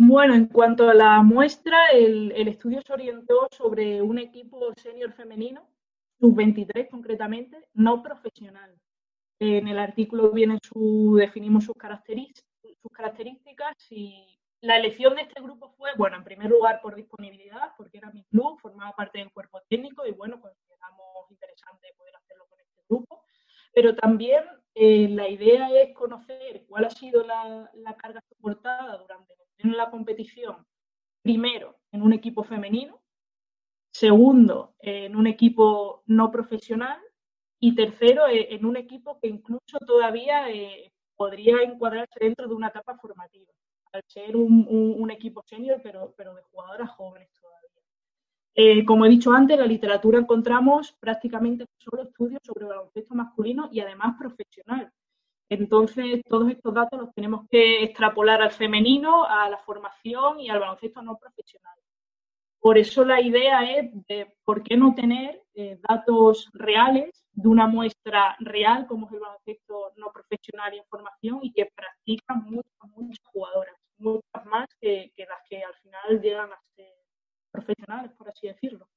Bueno, 0.00 0.34
en 0.34 0.46
cuanto 0.46 0.88
a 0.88 0.94
la 0.94 1.22
muestra, 1.22 1.76
el, 1.92 2.30
estudio 2.46 2.80
se 2.82 2.92
orientó 2.92 3.48
sobre 3.50 4.00
un 4.00 4.20
equipo 4.20 4.72
senior 4.76 5.12
femenino, 5.12 5.68
sub-23 6.20 6.88
concretamente, 6.88 7.68
no 7.74 8.00
profesional. 8.00 8.78
En 9.40 9.66
el 9.66 9.76
artículo 9.76 10.30
viene 10.30 10.60
su, 10.62 11.16
definimos 11.18 11.64
sus 11.64 11.74
sus 11.74 12.92
características 12.92 13.74
y 13.90 14.38
la 14.60 14.76
elección 14.76 15.16
de 15.16 15.22
este 15.22 15.42
grupo 15.42 15.74
fue, 15.76 15.90
bueno, 15.96 16.16
en 16.16 16.22
primer 16.22 16.48
lugar 16.48 16.80
por 16.80 16.94
disponibilidad, 16.94 17.72
porque 17.76 17.98
era 17.98 18.12
mi 18.12 18.22
club, 18.26 18.56
formaba 18.60 18.92
parte 18.92 19.18
del 19.18 19.32
cuerpo 19.32 19.60
técnico 19.68 20.06
y 20.06 20.12
bueno, 20.12 20.40
consideramos 20.40 21.28
interesante 21.28 21.88
poder 21.96 22.14
hacerlo 22.14 22.46
con 22.48 22.60
este 22.60 22.82
grupo. 22.88 23.24
Pero 23.74 23.96
también 23.96 24.44
eh, 24.76 25.08
la 25.08 25.28
idea 25.28 25.68
es 25.82 25.92
conocer 25.92 26.64
cuál 26.68 26.84
ha 26.84 26.90
sido 26.90 27.24
la, 27.24 27.68
la 27.74 27.96
carga 27.96 28.22
soportada 28.28 28.96
durante 28.96 29.34
en 29.58 29.76
la 29.76 29.90
competición, 29.90 30.66
primero, 31.22 31.78
en 31.92 32.02
un 32.02 32.12
equipo 32.12 32.44
femenino, 32.44 33.00
segundo, 33.90 34.74
en 34.78 35.16
un 35.16 35.26
equipo 35.26 36.02
no 36.06 36.30
profesional 36.30 36.98
y 37.58 37.74
tercero, 37.74 38.26
eh, 38.28 38.54
en 38.54 38.64
un 38.64 38.76
equipo 38.76 39.18
que 39.20 39.28
incluso 39.28 39.78
todavía 39.86 40.50
eh, 40.50 40.92
podría 41.16 41.62
encuadrarse 41.62 42.20
dentro 42.20 42.46
de 42.46 42.54
una 42.54 42.68
etapa 42.68 42.96
formativa, 42.96 43.52
al 43.92 44.02
ser 44.06 44.36
un, 44.36 45.10
equipo 45.10 45.42
senior, 45.44 45.80
pero, 45.82 46.14
pero 46.16 46.34
de 46.34 46.42
jugadoras 46.42 46.90
jóvenes 46.90 47.30
todavía. 47.32 47.58
Eh, 48.54 48.84
como 48.84 49.06
he 49.06 49.08
dicho 49.08 49.32
antes, 49.32 49.54
en 49.54 49.60
la 49.60 49.66
literatura 49.66 50.18
encontramos 50.18 50.92
prácticamente 51.00 51.64
solo 51.78 52.02
estudios 52.02 52.40
sobre 52.44 52.66
baloncesto 52.66 53.14
masculino 53.14 53.68
y 53.72 53.80
además 53.80 54.16
profesional. 54.18 54.92
Entonces, 55.50 56.22
todos 56.28 56.50
estos 56.50 56.74
datos 56.74 57.00
los 57.00 57.14
tenemos 57.14 57.46
que 57.50 57.82
extrapolar 57.82 58.42
al 58.42 58.50
femenino, 58.50 59.24
a 59.24 59.48
la 59.48 59.58
formación 59.58 60.40
y 60.40 60.50
al 60.50 60.60
baloncesto 60.60 61.00
no 61.02 61.16
profesional. 61.16 61.74
Por 62.60 62.76
eso 62.76 63.04
la 63.04 63.20
idea 63.20 63.78
es 63.78 63.90
de 64.08 64.36
por 64.44 64.62
qué 64.62 64.76
no 64.76 64.94
tener 64.94 65.42
eh, 65.54 65.78
datos 65.88 66.50
reales 66.52 67.24
de 67.32 67.48
una 67.48 67.66
muestra 67.66 68.36
real 68.40 68.86
como 68.86 69.06
es 69.06 69.12
el 69.12 69.20
baloncesto 69.20 69.92
no 69.96 70.10
profesional 70.12 70.74
y 70.74 70.78
en 70.78 70.84
formación 70.86 71.38
y 71.42 71.52
que 71.52 71.70
practican 71.74 72.44
muchas, 72.44 72.90
muchas 72.96 73.24
jugadoras, 73.24 73.74
muchas 73.98 74.44
más 74.46 74.68
que 74.80 75.12
las 75.16 75.38
que 75.48 75.62
al 75.62 75.74
final 75.76 76.20
llegan 76.20 76.52
a 76.52 76.60
ser 76.74 76.92
profesionales, 77.50 78.12
por 78.18 78.28
así 78.28 78.48
decirlo. 78.48 78.88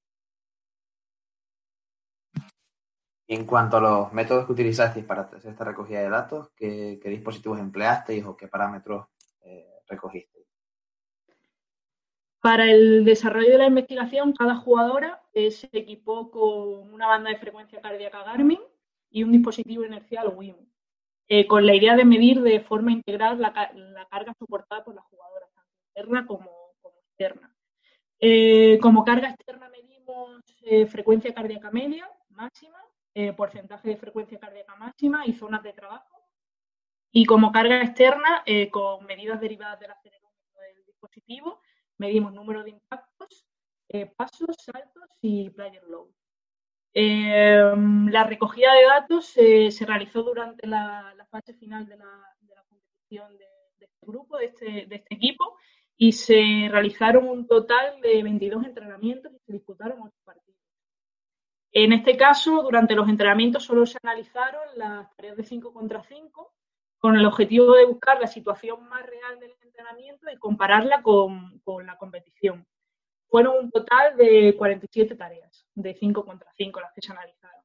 En 3.32 3.46
cuanto 3.46 3.78
a 3.78 3.80
los 3.80 4.12
métodos 4.12 4.46
que 4.46 4.52
utilizasteis 4.52 5.06
para 5.06 5.22
hacer 5.22 5.52
esta 5.52 5.64
recogida 5.64 6.02
de 6.02 6.10
datos, 6.10 6.50
¿qué, 6.54 7.00
dispositivos 7.06 7.60
empleasteis 7.60 8.26
o 8.26 8.36
qué 8.36 8.50
parámetros 8.50 9.08
eh, 9.46 9.70
recogisteis? 9.88 10.46
Para 12.42 12.70
el 12.70 13.06
desarrollo 13.06 13.52
de 13.52 13.58
la 13.58 13.68
investigación, 13.68 14.34
cada 14.34 14.58
jugadora 14.58 15.24
se 15.34 15.70
equipó 15.72 16.30
con 16.30 16.94
una 16.94 17.08
banda 17.08 17.30
de 17.30 17.38
frecuencia 17.38 17.80
cardíaca 17.80 18.22
Garmin 18.22 18.60
y 19.10 19.24
un 19.24 19.32
dispositivo 19.32 19.86
inercial 19.86 20.34
WIM, 20.36 20.58
eh, 21.30 21.48
con 21.48 21.66
la 21.66 21.74
idea 21.74 21.96
de 21.96 22.04
medir 22.04 22.42
de 22.42 22.60
forma 22.60 22.92
integral 22.92 23.40
la, 23.40 23.54
carga 24.10 24.34
soportada 24.38 24.84
por 24.84 24.94
las 24.94 25.06
jugadoras, 25.06 25.50
tanto 25.54 25.72
interna 25.88 26.28
como, 26.28 26.52
externa. 27.08 27.56
Eh, 28.20 28.78
como 28.82 29.06
carga 29.06 29.30
externa 29.30 29.70
medimos 29.70 30.44
frecuencia 30.90 31.34
cardíaca 31.34 31.72
media 31.72 32.10
máxima 32.28 32.81
eh, 33.14 33.34
porcentaje 33.34 33.90
de 33.90 33.98
frecuencia 33.98 34.40
cardíaca 34.40 34.76
máxima 34.76 35.26
y 35.26 35.34
zonas 35.34 35.62
de 35.64 35.74
trabajo. 35.74 36.30
Y 37.12 37.26
como 37.26 37.52
carga 37.52 37.82
externa, 37.82 38.42
eh, 38.46 38.70
con 38.70 39.06
medidas 39.06 39.42
derivadas 39.42 39.80
del 39.82 39.92
acelerómetro 39.92 40.62
del 40.62 40.86
dispositivo, 40.86 41.60
medimos 41.98 42.32
número 42.32 42.64
de 42.64 42.70
impactos, 42.70 43.46
eh, 43.90 44.06
pasos, 44.06 44.56
saltos 44.58 45.10
y 45.22 45.50
player 45.50 45.84
load. 45.84 46.08
la 46.94 48.24
recogida 48.24 48.74
de 48.74 48.86
datos 48.86 49.26
se 49.26 49.86
realizó 49.86 50.24
durante 50.24 50.66
la, 50.68 51.14
fase 51.30 51.54
final 51.54 51.86
de 51.88 51.98
la, 51.98 52.36
competición 52.68 53.38
de, 53.38 53.46
este 53.80 54.06
grupo, 54.06 54.38
de 54.38 54.46
este, 54.46 54.86
de 54.88 54.96
este 54.96 55.16
equipo, 55.16 55.58
y 55.98 56.14
se 56.14 56.70
realizaron 56.70 57.28
un 57.28 57.46
total 57.46 58.00
de 58.02 58.24
22 58.24 58.66
entrenamientos 58.66 59.34
y 59.34 59.40
se 59.40 59.54
disputaron 59.54 60.02
8 60.02 60.16
partidos. 60.24 60.61
En 61.74 61.94
este 61.94 62.18
caso, 62.18 62.64
durante 62.64 62.96
los 62.96 63.08
entrenamientos 63.08 63.64
solo 63.64 63.86
se 63.86 63.98
analizaron 64.04 64.62
las 64.76 65.16
tareas 65.16 65.38
de 65.38 65.44
5 65.44 65.74
contra 65.74 66.04
5 66.04 66.54
con 66.98 67.16
el 67.16 67.26
objetivo 67.26 67.74
de 67.74 67.86
buscar 67.86 68.20
la 68.20 68.28
situación 68.28 68.88
más 68.88 69.04
real 69.06 69.40
del 69.40 69.56
entrenamiento 69.62 70.30
y 70.30 70.38
compararla 70.38 71.02
con, 71.02 71.62
la 71.84 71.98
competición. 71.98 72.68
Fueron 73.28 73.56
un 73.58 73.72
total 73.72 74.18
de 74.18 74.54
47 74.58 75.16
tareas 75.16 75.66
de 75.74 75.96
5 75.96 76.26
contra 76.26 76.52
5 76.52 76.80
las 76.82 76.94
que 76.94 77.02
se 77.02 77.12
analizaron. 77.12 77.64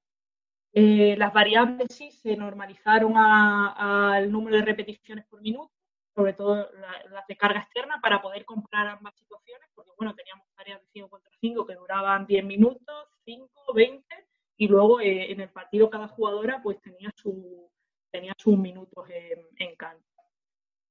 Eh, 0.72 1.16
las 1.18 1.32
variables 1.32 1.88
sí 1.90 2.10
se 2.12 2.36
normalizaron 2.36 3.14
al 3.16 4.30
número 4.30 4.56
de 4.56 4.64
repeticiones 4.64 5.26
por 5.26 5.42
minuto, 5.42 5.72
sobre 6.14 6.32
todo 6.32 6.70
las 7.10 7.26
de 7.26 7.36
carga 7.36 7.60
externa, 7.60 8.00
para 8.00 8.22
poder 8.22 8.44
comparar 8.44 8.88
ambas 8.88 9.16
situaciones, 9.16 9.68
porque 9.74 9.90
bueno, 9.98 10.14
teníamos 10.14 10.45
de 10.74 10.81
5 10.92 11.09
contra 11.09 11.31
5 11.40 11.66
que 11.66 11.74
duraban 11.74 12.26
10 12.26 12.44
minutos, 12.44 13.09
5, 13.24 13.48
20 13.74 14.05
y 14.57 14.68
luego 14.68 15.00
eh, 15.00 15.31
en 15.31 15.40
el 15.40 15.50
partido 15.50 15.90
cada 15.90 16.09
jugadora 16.09 16.61
pues 16.62 16.81
tenía, 16.81 17.11
su, 17.16 17.70
tenía 18.11 18.33
sus 18.38 18.59
minutos 18.59 19.09
en, 19.11 19.40
en 19.59 19.76
cancha. 19.76 20.05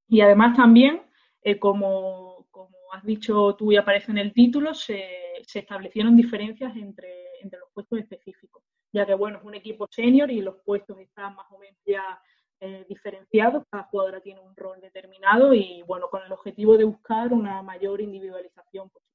Y 0.07 0.21
además 0.21 0.55
también, 0.55 1.01
eh, 1.41 1.57
como, 1.57 2.47
como, 2.51 2.75
has 2.93 3.03
dicho 3.03 3.55
tú 3.57 3.71
y 3.71 3.77
aparece 3.77 4.11
en 4.11 4.19
el 4.19 4.33
título, 4.33 4.73
se, 4.73 5.03
se 5.45 5.59
establecieron 5.59 6.15
diferencias 6.15 6.75
entre, 6.75 7.39
entre, 7.41 7.59
los 7.59 7.69
puestos 7.73 7.99
específicos, 7.99 8.63
ya 8.93 9.05
que 9.05 9.15
bueno, 9.15 9.39
es 9.39 9.43
un 9.43 9.55
equipo 9.55 9.87
senior 9.89 10.29
y 10.31 10.41
los 10.41 10.57
puestos 10.63 10.97
están 10.99 11.35
más 11.35 11.47
o 11.51 11.57
menos 11.57 11.79
ya 11.85 12.21
eh, 12.61 12.85
diferenciados, 12.87 13.63
cada 13.69 13.83
jugadora 13.83 14.21
tiene 14.21 14.39
un 14.39 14.55
rol 14.55 14.79
determinado 14.79 15.53
y 15.53 15.81
bueno, 15.83 16.09
con 16.09 16.23
el 16.23 16.31
objetivo 16.31 16.77
de 16.77 16.85
buscar 16.85 17.33
una 17.33 17.61
mayor 17.61 17.99
individualización 17.99 18.89
posible. 18.89 19.14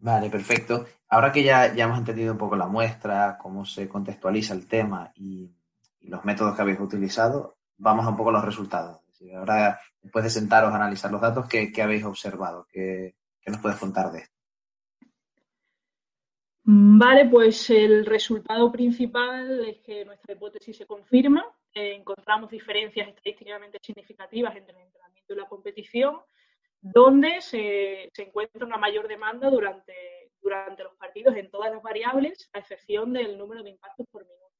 Vale, 0.00 0.30
perfecto. 0.30 0.86
Ahora 1.08 1.32
que 1.32 1.42
ya, 1.42 1.74
ya 1.74 1.84
hemos 1.84 1.98
entendido 1.98 2.32
un 2.32 2.38
poco 2.38 2.56
la 2.56 2.68
muestra, 2.68 3.36
cómo 3.40 3.64
se 3.64 3.88
contextualiza 3.88 4.54
el 4.54 4.66
tema 4.68 5.12
y, 5.16 5.50
los 6.02 6.24
métodos 6.24 6.54
que 6.54 6.62
habéis 6.62 6.80
utilizado, 6.80 7.56
vamos 7.76 8.06
a 8.06 8.10
un 8.10 8.16
poco 8.16 8.30
a 8.30 8.34
los 8.34 8.44
resultados. 8.44 9.00
ahora, 9.36 9.78
después 10.00 10.24
de 10.24 10.30
sentaros 10.30 10.72
a 10.72 10.76
analizar 10.76 11.10
los 11.10 11.20
datos, 11.20 11.46
¿qué, 11.48 11.70
habéis 11.82 12.04
observado? 12.04 12.66
¿Qué, 12.70 13.14
nos 13.46 13.58
puedes 13.58 13.78
contar 13.78 14.10
de 14.12 14.20
esto? 14.20 14.34
Vale, 16.64 17.26
pues 17.28 17.70
el 17.70 18.06
resultado 18.06 18.70
principal 18.70 19.66
es 19.66 19.78
que 19.78 20.04
nuestra 20.04 20.34
hipótesis 20.34 20.76
se 20.76 20.86
confirma. 20.86 21.44
encontramos 21.74 22.50
diferencias 22.50 23.08
estadísticamente 23.08 23.78
significativas 23.82 24.54
entre 24.56 24.76
el 24.76 24.82
entrenamiento 24.86 25.34
y 25.34 25.36
la 25.36 25.48
competición 25.48 26.20
donde 26.80 27.40
se, 27.40 28.10
encuentra 28.16 28.64
una 28.64 28.76
mayor 28.76 29.08
demanda 29.08 29.50
durante, 29.50 29.94
durante 30.40 30.84
los 30.84 30.94
partidos 30.96 31.36
en 31.36 31.50
todas 31.50 31.72
las 31.72 31.82
variables, 31.82 32.48
a 32.52 32.58
excepción 32.58 33.12
del 33.12 33.36
número 33.36 33.62
de 33.62 33.70
impactos 33.70 34.06
por 34.10 34.22
minuto, 34.24 34.52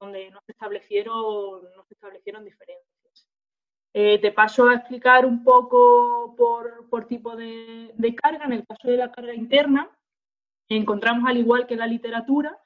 donde 0.00 0.30
no 0.30 0.40
se 0.44 0.52
establecieron, 0.52 1.62
no 1.74 1.84
se 1.84 1.94
establecieron 1.94 2.44
diferencias. 2.44 3.28
Eh, 3.94 4.18
te 4.20 4.32
paso 4.32 4.68
a 4.68 4.74
explicar 4.74 5.26
un 5.26 5.44
poco 5.44 6.34
por, 6.36 7.06
tipo 7.06 7.36
de, 7.36 7.92
carga. 8.20 8.46
En 8.46 8.52
el 8.52 8.66
caso 8.66 8.88
de 8.88 8.96
la 8.96 9.12
carga 9.12 9.34
interna, 9.34 9.90
encontramos, 10.68 11.28
al 11.28 11.36
igual 11.36 11.66
que 11.66 11.74
en 11.74 11.80
la 11.80 11.86
literatura, 11.86 12.58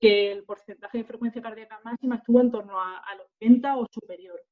que 0.00 0.32
el 0.32 0.42
porcentaje 0.42 0.98
de 0.98 1.04
frecuencia 1.04 1.40
cardíaca 1.40 1.80
máxima 1.84 2.16
estuvo 2.16 2.40
en 2.40 2.50
torno 2.50 2.80
a, 2.80 2.98
al 2.98 3.20
80 3.20 3.76
o 3.76 3.86
superior. 3.92 4.42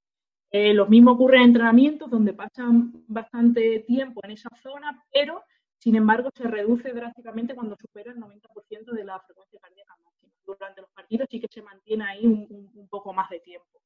Eh, 0.52 0.74
lo 0.74 0.86
mismo 0.86 1.12
ocurre 1.12 1.36
en 1.36 1.44
entrenamientos 1.44 2.10
donde 2.10 2.32
pasan 2.32 3.04
bastante 3.06 3.80
tiempo 3.86 4.20
en 4.24 4.32
esa 4.32 4.50
zona, 4.60 5.04
pero 5.12 5.44
sin 5.78 5.94
embargo 5.94 6.30
se 6.34 6.44
reduce 6.44 6.92
drásticamente 6.92 7.54
cuando 7.54 7.76
supera 7.76 8.12
el 8.12 8.18
90% 8.18 8.92
de 8.92 9.04
la 9.04 9.20
frecuencia 9.20 9.60
cardíaca 9.60 9.94
máxima. 10.04 10.32
Durante 10.44 10.80
los 10.80 10.90
partidos 10.90 11.26
partido 11.26 11.26
sí 11.30 11.40
que 11.40 11.48
se 11.48 11.62
mantiene 11.62 12.04
ahí 12.04 12.26
un, 12.26 12.88
poco 12.88 13.12
más 13.12 13.30
de 13.30 13.38
tiempo. 13.40 13.80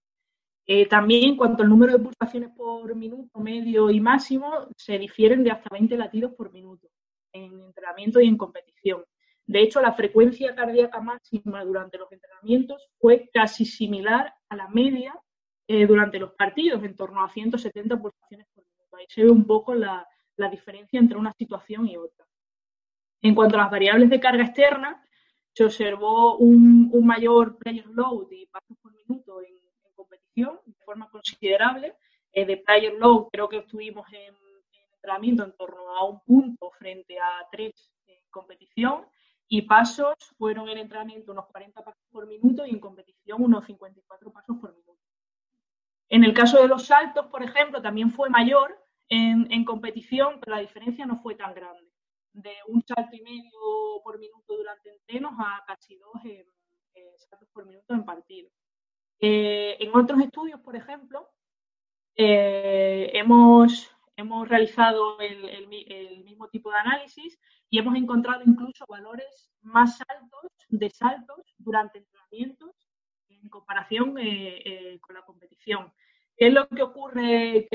Eh, 0.66 0.86
también 0.86 1.24
en 1.24 1.36
cuanto 1.36 1.62
al 1.62 1.68
número 1.68 1.92
de 1.92 1.98
pulsaciones 1.98 2.50
por 2.56 2.94
minuto, 2.94 3.38
medio 3.38 3.90
y 3.90 4.00
máximo, 4.00 4.68
se 4.76 4.98
difieren 4.98 5.44
de 5.44 5.50
hasta 5.50 5.68
20 5.70 5.96
latidos 5.98 6.32
por 6.32 6.50
minuto 6.50 6.88
en 7.32 7.60
entrenamiento 7.60 8.20
y 8.20 8.28
en 8.28 8.38
competición. 8.38 9.04
De 9.46 9.60
hecho, 9.60 9.82
la 9.82 9.92
frecuencia 9.92 10.54
cardíaca 10.54 11.00
máxima 11.02 11.62
durante 11.64 11.98
los 11.98 12.10
entrenamientos 12.10 12.88
fue 12.98 13.28
casi 13.30 13.66
similar 13.66 14.32
a 14.48 14.56
la 14.56 14.68
media 14.68 15.14
eh, 15.66 15.86
durante 15.86 16.18
los 16.18 16.32
partidos, 16.32 16.84
en 16.84 16.94
torno 16.94 17.24
a 17.24 17.30
170 17.30 17.96
pulsaciones 17.96 18.46
por 18.54 18.64
minuto. 18.64 18.96
Ahí 18.96 19.06
se 19.08 19.24
ve 19.24 19.30
un 19.30 19.46
poco 19.46 19.74
la, 19.74 20.06
diferencia 20.50 20.98
entre 20.98 21.16
una 21.16 21.32
situación 21.32 21.86
y 21.86 21.96
otra. 21.96 22.26
En 23.22 23.34
cuanto 23.34 23.56
a 23.56 23.62
las 23.62 23.70
variables 23.70 24.10
de 24.10 24.20
carga 24.20 24.44
externa, 24.44 25.02
se 25.54 25.64
observó 25.64 26.36
un, 26.36 26.90
mayor 27.06 27.56
player 27.56 27.86
load 27.86 28.30
y 28.30 28.46
pasos 28.46 28.76
por 28.82 28.92
minuto 28.92 29.40
en, 29.40 29.54
competición 29.94 30.58
de 30.66 30.84
forma 30.84 31.08
considerable. 31.08 31.94
Eh, 32.32 32.44
de 32.44 32.56
player 32.58 32.94
load 32.94 33.28
creo 33.32 33.48
que 33.48 33.58
estuvimos 33.58 34.06
en, 34.12 34.34
en 34.34 34.94
entrenamiento 34.94 35.44
en 35.44 35.52
torno 35.52 35.88
a 35.96 36.04
un 36.04 36.20
punto 36.24 36.70
frente 36.72 37.18
a 37.18 37.46
tres 37.50 37.92
en 38.06 38.18
competición 38.30 39.06
y 39.48 39.62
pasos 39.62 40.16
fueron 40.36 40.68
en 40.68 40.78
entrenamiento 40.78 41.32
unos 41.32 41.46
40 41.46 41.84
pasos 41.84 42.02
por 42.10 42.26
minuto 42.26 42.66
y 42.66 42.70
en 42.70 42.80
competición 42.80 43.42
unos 43.42 43.64
54 43.66 44.32
pasos 44.32 44.56
por 44.60 44.72
minuto. 44.72 44.93
En 46.14 46.22
el 46.22 46.32
caso 46.32 46.62
de 46.62 46.68
los 46.68 46.86
saltos, 46.86 47.26
por 47.26 47.42
ejemplo, 47.42 47.82
también 47.82 48.08
fue 48.08 48.30
mayor 48.30 48.78
en, 49.08 49.64
competición, 49.64 50.38
pero 50.38 50.54
la 50.54 50.62
diferencia 50.62 51.04
no 51.06 51.20
fue 51.20 51.34
tan 51.34 51.52
grande. 51.52 51.90
De 52.32 52.54
un 52.68 52.84
salto 52.86 53.16
y 53.16 53.20
medio 53.20 53.50
por 54.04 54.20
minuto 54.20 54.56
durante 54.56 54.90
entrenos 54.90 55.32
a 55.40 55.64
casi 55.66 55.96
dos 55.96 56.12
saltos 57.28 57.48
por 57.52 57.66
minuto 57.66 57.94
en 57.94 58.04
partido. 58.04 58.48
Eh, 59.18 59.76
en 59.80 59.96
otros 59.96 60.20
estudios, 60.20 60.60
por 60.60 60.76
ejemplo, 60.76 61.28
eh, 62.14 63.10
hemos, 63.12 63.90
hemos 64.14 64.48
realizado 64.48 65.18
el, 65.18 65.58
mismo 66.22 66.46
tipo 66.46 66.70
de 66.70 66.76
análisis 66.76 67.40
y 67.68 67.80
hemos 67.80 67.96
encontrado 67.96 68.44
incluso 68.46 68.84
valores 68.88 69.50
más 69.62 70.00
altos 70.06 70.52
de 70.68 70.90
saltos 70.90 71.40
durante 71.58 71.98
entrenamientos 71.98 72.70
en 73.44 73.50
comparación 73.50 74.18
eh, 74.18 74.62
eh, 74.64 74.98
con 75.00 75.14
la 75.14 75.22
competición. 75.22 75.92
¿Qué 76.36 76.48
es 76.48 76.52
lo 76.52 76.66
que 76.66 76.82
ocurre, 76.82 77.68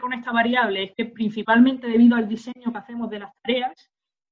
con 0.00 0.14
esta 0.14 0.32
variable? 0.32 0.84
Es 0.84 0.92
que 0.94 1.04
principalmente 1.04 1.88
debido 1.88 2.16
al 2.16 2.28
diseño 2.28 2.72
que 2.72 2.78
hacemos 2.78 3.10
de 3.10 3.18
las 3.18 3.32
tareas, 3.42 3.90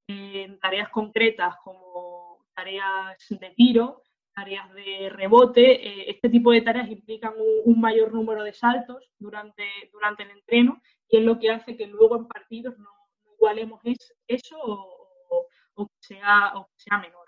en 0.08 0.58
tareas 0.60 0.88
concretas 0.88 1.56
como 1.62 2.46
tareas 2.54 3.18
de 3.28 3.50
tiro, 3.50 4.02
tareas 4.34 4.72
de 4.72 5.10
rebote, 5.10 5.86
eh, 5.86 6.10
este 6.10 6.30
tipo 6.30 6.52
de 6.52 6.62
tareas 6.62 6.88
implican 6.88 7.34
un, 7.64 7.80
mayor 7.80 8.14
número 8.14 8.42
de 8.44 8.52
saltos 8.52 9.10
durante, 9.18 9.64
durante 9.92 10.22
el 10.22 10.30
entreno 10.30 10.80
y 11.08 11.18
es 11.18 11.24
lo 11.24 11.38
que 11.38 11.50
hace 11.50 11.76
que 11.76 11.86
luego 11.86 12.16
en 12.16 12.28
partidos 12.28 12.78
no, 12.78 12.90
igualemos 13.34 13.80
eso 14.26 14.56
o, 14.58 15.86
que 15.86 16.14
sea, 16.14 16.52
sea 16.76 16.98
menor. 16.98 17.25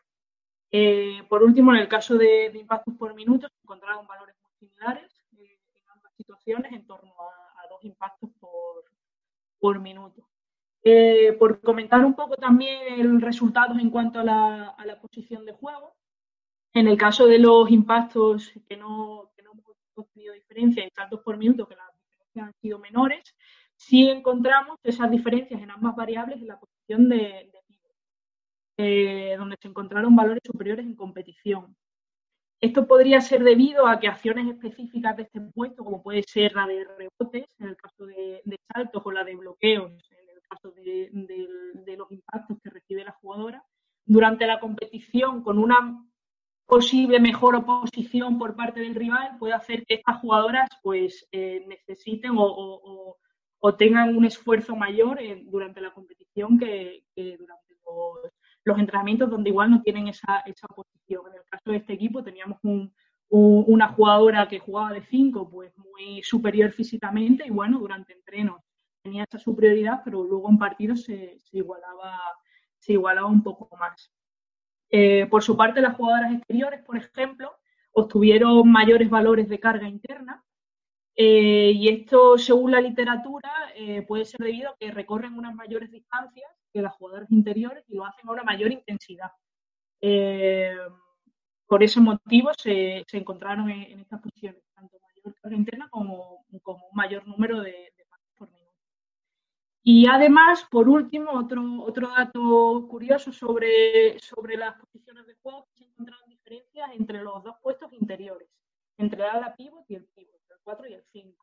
Eh, 0.71 1.23
por 1.29 1.43
último, 1.43 1.73
en 1.73 1.81
el 1.81 1.89
caso 1.89 2.17
de, 2.17 2.53
impactos 2.55 2.95
por 2.95 3.15
minuto, 3.15 3.49
se 3.49 3.55
encontraron 3.63 4.07
valores 4.07 4.37
muy 4.43 4.53
similares 4.59 5.11
eh, 5.39 5.59
en 5.75 5.91
ambas 5.91 6.15
situaciones, 6.17 6.73
en 6.73 6.87
torno 6.87 7.13
a, 7.21 7.69
dos 7.69 7.85
impactos 7.85 8.31
por, 8.41 8.85
por 9.59 9.81
minuto. 9.81 10.27
por 11.39 11.61
comentar 11.61 12.05
un 12.05 12.15
poco 12.15 12.37
también 12.37 13.21
resultados 13.21 13.79
en 13.79 13.91
cuanto 13.91 14.21
a 14.21 14.25
la, 14.25 14.69
a 14.71 14.87
la 14.87 14.99
posición 15.01 15.45
de 15.45 15.53
juego, 15.53 15.95
en 16.75 16.89
el 16.89 16.97
caso 16.97 17.27
de 17.27 17.39
los 17.39 17.71
impactos 17.71 18.53
que 18.69 18.77
no, 18.77 19.31
que 19.37 19.43
no 19.43 19.53
hemos 19.53 20.11
tenido 20.13 20.35
diferencia 20.35 20.85
en 20.85 20.91
saltos 20.95 21.21
por 21.21 21.37
minuto, 21.37 21.67
que 21.67 21.77
las 21.77 21.89
diferencias 21.93 22.47
han 22.47 22.61
sido 22.61 22.79
menores, 22.79 23.35
sí 23.77 24.09
encontramos 24.09 24.79
esas 24.83 25.11
diferencias 25.11 25.61
en 25.61 25.71
ambas 25.71 25.97
variables 25.97 26.41
en 26.41 26.49
la 26.49 26.59
posición 26.59 27.09
de, 27.09 27.51
de 27.53 27.58
eh, 28.79 29.35
donde 29.37 29.57
se 29.61 29.69
encontraron 29.69 30.17
valores 30.17 30.43
superiores 30.45 30.87
en 30.87 30.97
competición. 30.97 31.77
Esto 32.61 32.89
podría 32.89 33.21
ser 33.21 33.45
debido 33.45 33.87
a 33.87 34.01
que 34.01 34.09
acciones 34.09 34.49
específicas 34.49 35.17
de 35.17 35.25
este 35.25 35.41
puesto, 35.41 35.85
como 35.85 36.03
puede 36.03 36.23
ser 36.23 36.55
la 36.55 36.67
de 36.67 36.85
rebotes, 36.85 37.45
en 37.59 37.69
el 37.69 37.77
caso 37.77 38.07
de, 38.07 38.43
saltos, 38.73 39.03
o 39.05 39.13
la 39.13 39.23
de 39.23 39.37
bloqueos, 39.37 39.93
en 40.11 40.29
el 40.31 40.43
caso 40.49 40.71
de, 40.71 41.11
de 41.13 41.97
los 41.97 42.11
impactos 42.11 42.57
que 42.63 42.71
recibe 42.71 43.05
la 43.05 43.13
jugadora, 43.13 43.63
durante 44.07 44.47
la 44.47 44.59
competición, 44.59 45.43
con 45.43 45.59
una 45.59 46.03
posible 46.69 47.19
mejor 47.19 47.57
oposición 47.57 48.39
por 48.39 48.55
parte 48.55 48.81
del 48.81 48.95
rival 48.95 49.39
puede 49.39 49.55
hacer 49.55 49.87
que 49.87 49.95
estas 49.95 50.21
jugadoras 50.21 50.69
pues 50.83 51.27
eh, 51.33 51.65
necesiten 51.67 52.33
o, 52.37 53.17
tengan 53.79 54.17
un 54.17 54.25
esfuerzo 54.25 54.77
mayor 54.77 55.19
durante 55.45 55.81
la 55.81 55.93
competición 55.93 56.59
que, 56.59 57.05
durante 57.17 57.75
los, 57.85 58.33
entrenamientos 58.77 59.31
donde 59.31 59.51
igual 59.51 59.71
no 59.71 59.83
tienen 59.83 60.09
esa, 60.09 60.41
esa 60.45 60.67
oposición. 60.69 61.23
En 61.29 61.37
el 61.37 61.45
caso 61.49 61.71
de 61.71 61.77
este 61.77 61.93
equipo 61.93 62.25
teníamos 62.25 62.59
una 63.31 63.89
jugadora 63.89 64.49
que 64.49 64.59
jugaba 64.59 64.93
de 64.93 65.03
5 65.03 65.49
pues 65.49 65.73
muy 65.79 66.23
superior 66.25 66.73
físicamente 66.73 67.47
y 67.47 67.51
bueno, 67.51 67.79
durante 67.79 68.13
entrenos 68.13 68.61
tenía 69.03 69.25
esa 69.25 69.39
superioridad, 69.39 70.03
pero 70.05 70.25
luego 70.25 70.51
en 70.51 70.59
partidos 70.59 71.05
se, 71.05 71.39
igualaba, 71.53 72.19
se 72.79 72.95
igualaba 72.95 73.29
un 73.29 73.43
poco 73.43 73.75
más. 73.77 74.13
Eh, 74.91 75.27
por 75.27 75.43
su 75.43 75.57
parte, 75.57 75.81
las 75.81 75.97
jugadoras 75.97 76.33
exteriores, 76.33 76.83
por 76.83 76.97
ejemplo, 76.97 77.53
obtuvieron 77.93 78.71
mayores 78.71 79.09
valores 79.09 79.49
de 79.49 79.61
carga 79.61 79.89
interna 79.89 80.43
eh, 81.21 81.73
y 81.75 81.89
esto, 81.89 82.39
según 82.39 82.71
la 82.71 82.81
literatura, 82.81 83.51
eh, 83.75 84.03
puede 84.03 84.25
ser 84.25 84.41
debido 84.41 84.71
a 84.71 84.77
que 84.79 84.93
recorren 84.93 85.37
unas 85.37 85.53
mayores 85.55 85.91
distancias 85.91 86.49
que 86.73 86.83
las 86.83 86.95
jugadoras 86.95 87.31
interiores 87.31 87.85
y 87.89 87.95
lo 87.95 88.05
hacen 88.05 88.29
a 88.29 88.33
una 88.33 88.45
mayor 88.45 88.73
intensidad. 88.73 89.31
por 91.67 91.83
ese 91.83 92.01
motivo 92.01 92.51
se, 92.55 93.05
encontraron 93.13 93.71
en, 93.71 94.01
estas 94.01 94.21
posiciones, 94.21 94.63
tanto 94.75 94.99
mayor 95.01 95.35
carga 95.41 95.57
interna 95.57 95.89
como, 95.91 96.45
un 96.51 96.61
mayor 96.95 97.27
número 97.27 97.61
de, 97.61 97.73
de 97.73 98.09
y 99.91 100.07
además, 100.07 100.67
por 100.71 100.87
último, 100.87 101.33
otro, 101.33 101.63
otro 101.83 102.09
dato 102.09 102.87
curioso 102.91 103.33
sobre, 103.33 104.19
sobre 104.19 104.59
las 104.59 104.79
posiciones 104.79 105.27
de 105.27 105.35
juego, 105.37 105.67
se 105.73 105.85
encontraron 105.85 106.29
diferencias 106.29 106.91
entre 106.93 107.23
los 107.23 107.43
dos 107.43 107.57
puestos 107.63 107.91
interiores, 107.95 108.51
entre 108.99 109.23
el 109.23 109.31
ala 109.31 109.57
pivot 109.57 109.87
y 109.89 109.95
el 109.95 110.05
pivot, 110.15 110.43
el 110.51 110.59
4 110.63 110.89
y 110.89 110.93
el 110.93 111.05
5, 111.11 111.43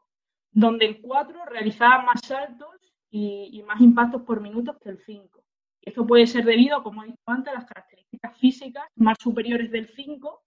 donde 0.51 0.85
el 0.85 1.01
4 1.01 1.45
realizaba 1.45 2.03
más 2.03 2.21
saltos 2.23 2.69
y, 3.09 3.63
más 3.65 3.81
impactos 3.81 4.23
por 4.23 4.41
minuto 4.41 4.77
que 4.79 4.89
el 4.89 4.99
5. 4.99 5.43
Esto 5.81 6.05
puede 6.05 6.27
ser 6.27 6.45
debido, 6.45 6.83
como 6.83 7.03
he 7.03 7.07
dicho 7.07 7.21
antes, 7.27 7.53
a 7.53 7.57
las 7.57 7.65
características 7.65 8.37
físicas 8.37 8.85
más 8.95 9.17
superiores 9.19 9.71
del 9.71 9.87
5 9.87 10.43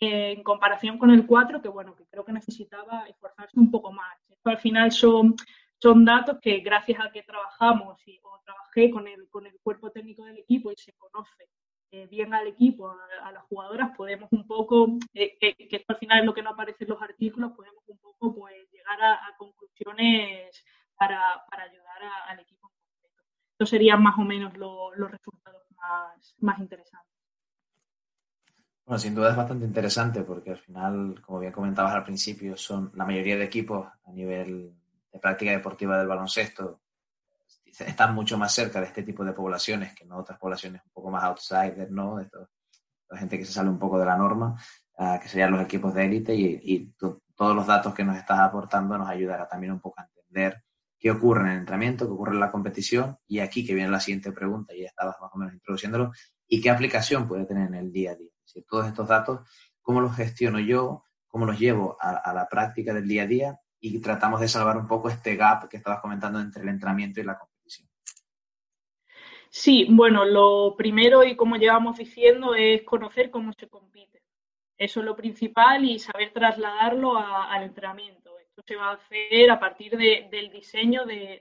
eh, 0.00 0.32
en 0.32 0.42
comparación 0.42 0.98
con 0.98 1.10
el 1.10 1.26
4, 1.26 1.60
que 1.60 1.68
bueno, 1.68 1.94
que 1.94 2.06
creo 2.06 2.24
que 2.24 2.32
necesitaba 2.32 3.06
esforzarse 3.08 3.58
un 3.58 3.70
poco 3.70 3.92
más. 3.92 4.16
Esto 4.28 4.50
al 4.50 4.58
final 4.58 4.90
son 4.92 5.36
son 5.80 6.04
datos 6.04 6.38
que 6.42 6.58
gracias 6.58 7.00
a 7.00 7.10
que 7.10 7.22
trabajamos 7.22 8.00
y, 8.06 8.18
o 8.22 8.40
trabajé 8.44 8.90
con 8.90 9.06
el, 9.06 9.28
con 9.30 9.46
el 9.46 9.58
cuerpo 9.62 9.90
técnico 9.90 10.24
del 10.24 10.38
equipo 10.38 10.72
y 10.72 10.76
se 10.76 10.92
conoce 10.94 11.48
eh, 11.92 12.06
bien 12.06 12.34
al 12.34 12.48
equipo, 12.48 12.90
a, 13.22 13.32
las 13.32 13.44
jugadoras, 13.44 13.96
podemos 13.96 14.28
un 14.32 14.46
poco, 14.46 14.88
eh, 15.14 15.38
que, 15.38 15.54
esto 15.70 15.92
al 15.92 15.98
final 15.98 16.20
es 16.20 16.26
lo 16.26 16.34
que 16.34 16.42
no 16.42 16.50
aparece 16.50 16.84
en 16.84 16.90
los 16.90 17.00
artículos, 17.00 17.52
podemos 17.52 17.82
un 17.86 17.98
poco 17.98 18.34
pues, 18.34 18.70
llegar 18.70 19.00
a, 19.02 19.34
conclusiones 19.38 20.64
para, 20.98 21.44
para 21.50 21.64
ayudar 21.64 22.02
al 22.28 22.40
equipo 22.40 22.68
en 22.68 22.74
concreto. 23.00 23.22
Estos 23.52 23.70
serían 23.70 24.02
más 24.02 24.18
o 24.18 24.22
menos 24.22 24.56
los 24.56 25.10
resultados 25.10 25.62
más, 25.76 26.34
más 26.40 26.58
interesantes. 26.58 27.08
Bueno, 28.84 28.98
sin 28.98 29.14
duda 29.14 29.30
es 29.30 29.36
bastante 29.36 29.66
interesante 29.66 30.22
porque 30.22 30.50
al 30.50 30.58
final, 30.58 31.20
como 31.20 31.40
bien 31.40 31.52
comentabas 31.52 31.94
al 31.94 32.04
principio, 32.04 32.56
son 32.56 32.90
la 32.94 33.04
mayoría 33.04 33.36
de 33.36 33.44
equipos 33.44 33.86
a 33.86 34.12
nivel 34.12 34.74
de 35.12 35.18
práctica 35.18 35.50
deportiva 35.50 35.98
del 35.98 36.08
baloncesto 36.08 36.80
están 37.80 38.14
mucho 38.14 38.38
más 38.38 38.52
cerca 38.52 38.80
de 38.80 38.86
este 38.86 39.02
tipo 39.02 39.24
de 39.24 39.32
poblaciones 39.32 39.94
que 39.94 40.04
no 40.04 40.18
otras 40.18 40.38
poblaciones 40.38 40.82
un 40.84 40.90
poco 40.90 41.10
más 41.10 41.24
outsiders, 41.24 41.90
¿no? 41.90 42.16
De 42.16 42.28
la 43.10 43.18
gente 43.18 43.38
que 43.38 43.44
se 43.44 43.52
sale 43.52 43.68
un 43.68 43.78
poco 43.78 43.98
de 43.98 44.06
la 44.06 44.16
norma, 44.16 44.56
ah, 44.98 45.18
que 45.20 45.28
serían 45.28 45.52
los 45.52 45.62
equipos 45.62 45.94
de 45.94 46.04
élite 46.04 46.34
y, 46.34 46.94
todos 47.36 47.54
los 47.54 47.68
datos 47.68 47.94
que 47.94 48.02
nos 48.02 48.16
estás 48.16 48.40
aportando 48.40 48.98
nos 48.98 49.08
ayudará 49.08 49.46
también 49.46 49.72
un 49.72 49.78
poco 49.78 50.00
a 50.00 50.04
entender 50.04 50.64
qué 50.98 51.10
ocurre 51.10 51.42
en 51.42 51.48
el 51.48 51.58
entrenamiento, 51.58 52.06
qué 52.06 52.12
ocurre 52.12 52.32
en 52.32 52.40
la 52.40 52.50
competición 52.50 53.18
y 53.26 53.38
aquí 53.38 53.66
que 53.66 53.74
viene 53.74 53.90
la 53.90 54.00
siguiente 54.00 54.32
pregunta, 54.32 54.74
y 54.74 54.82
ya 54.82 54.88
estabas 54.88 55.16
más 55.20 55.30
o 55.32 55.38
menos 55.38 55.54
introduciéndolo, 55.54 56.12
y 56.46 56.60
qué 56.60 56.70
aplicación 56.70 57.28
puede 57.28 57.46
tener 57.46 57.68
en 57.68 57.74
el 57.74 57.92
día 57.92 58.12
a 58.12 58.14
día. 58.16 58.30
Si 58.44 58.62
todos 58.62 58.86
estos 58.86 59.06
datos, 59.08 59.40
¿cómo 59.80 60.00
los 60.00 60.16
gestiono 60.16 60.58
yo? 60.58 61.04
¿Cómo 61.26 61.44
los 61.44 61.58
llevo 61.58 61.96
a 62.00 62.32
la 62.32 62.48
práctica 62.48 62.94
del 62.94 63.06
día 63.06 63.24
a 63.24 63.26
día? 63.26 63.60
y 63.80 64.00
tratamos 64.00 64.40
de 64.40 64.48
salvar 64.48 64.76
un 64.76 64.86
poco 64.86 65.08
este 65.08 65.36
gap 65.36 65.68
que 65.68 65.76
estabas 65.76 66.00
comentando 66.00 66.40
entre 66.40 66.62
el 66.62 66.68
entrenamiento 66.68 67.20
y 67.20 67.24
la 67.24 67.38
competición. 67.38 67.88
Sí, 69.50 69.86
bueno, 69.90 70.24
lo 70.24 70.74
primero 70.76 71.24
y 71.24 71.36
como 71.36 71.56
llevamos 71.56 71.98
diciendo 71.98 72.54
es 72.54 72.82
conocer 72.82 73.30
cómo 73.30 73.52
se 73.52 73.68
compite. 73.68 74.22
Eso 74.76 75.00
es 75.00 75.06
lo 75.06 75.16
principal 75.16 75.84
y 75.84 75.98
saber 75.98 76.32
trasladarlo 76.32 77.16
al 77.16 77.64
entrenamiento. 77.64 78.17
Se 78.66 78.76
va 78.76 78.90
a 78.90 78.94
hacer 78.94 79.50
a 79.50 79.60
partir 79.60 79.96
del 79.96 80.50
diseño 80.50 81.04
de, 81.06 81.40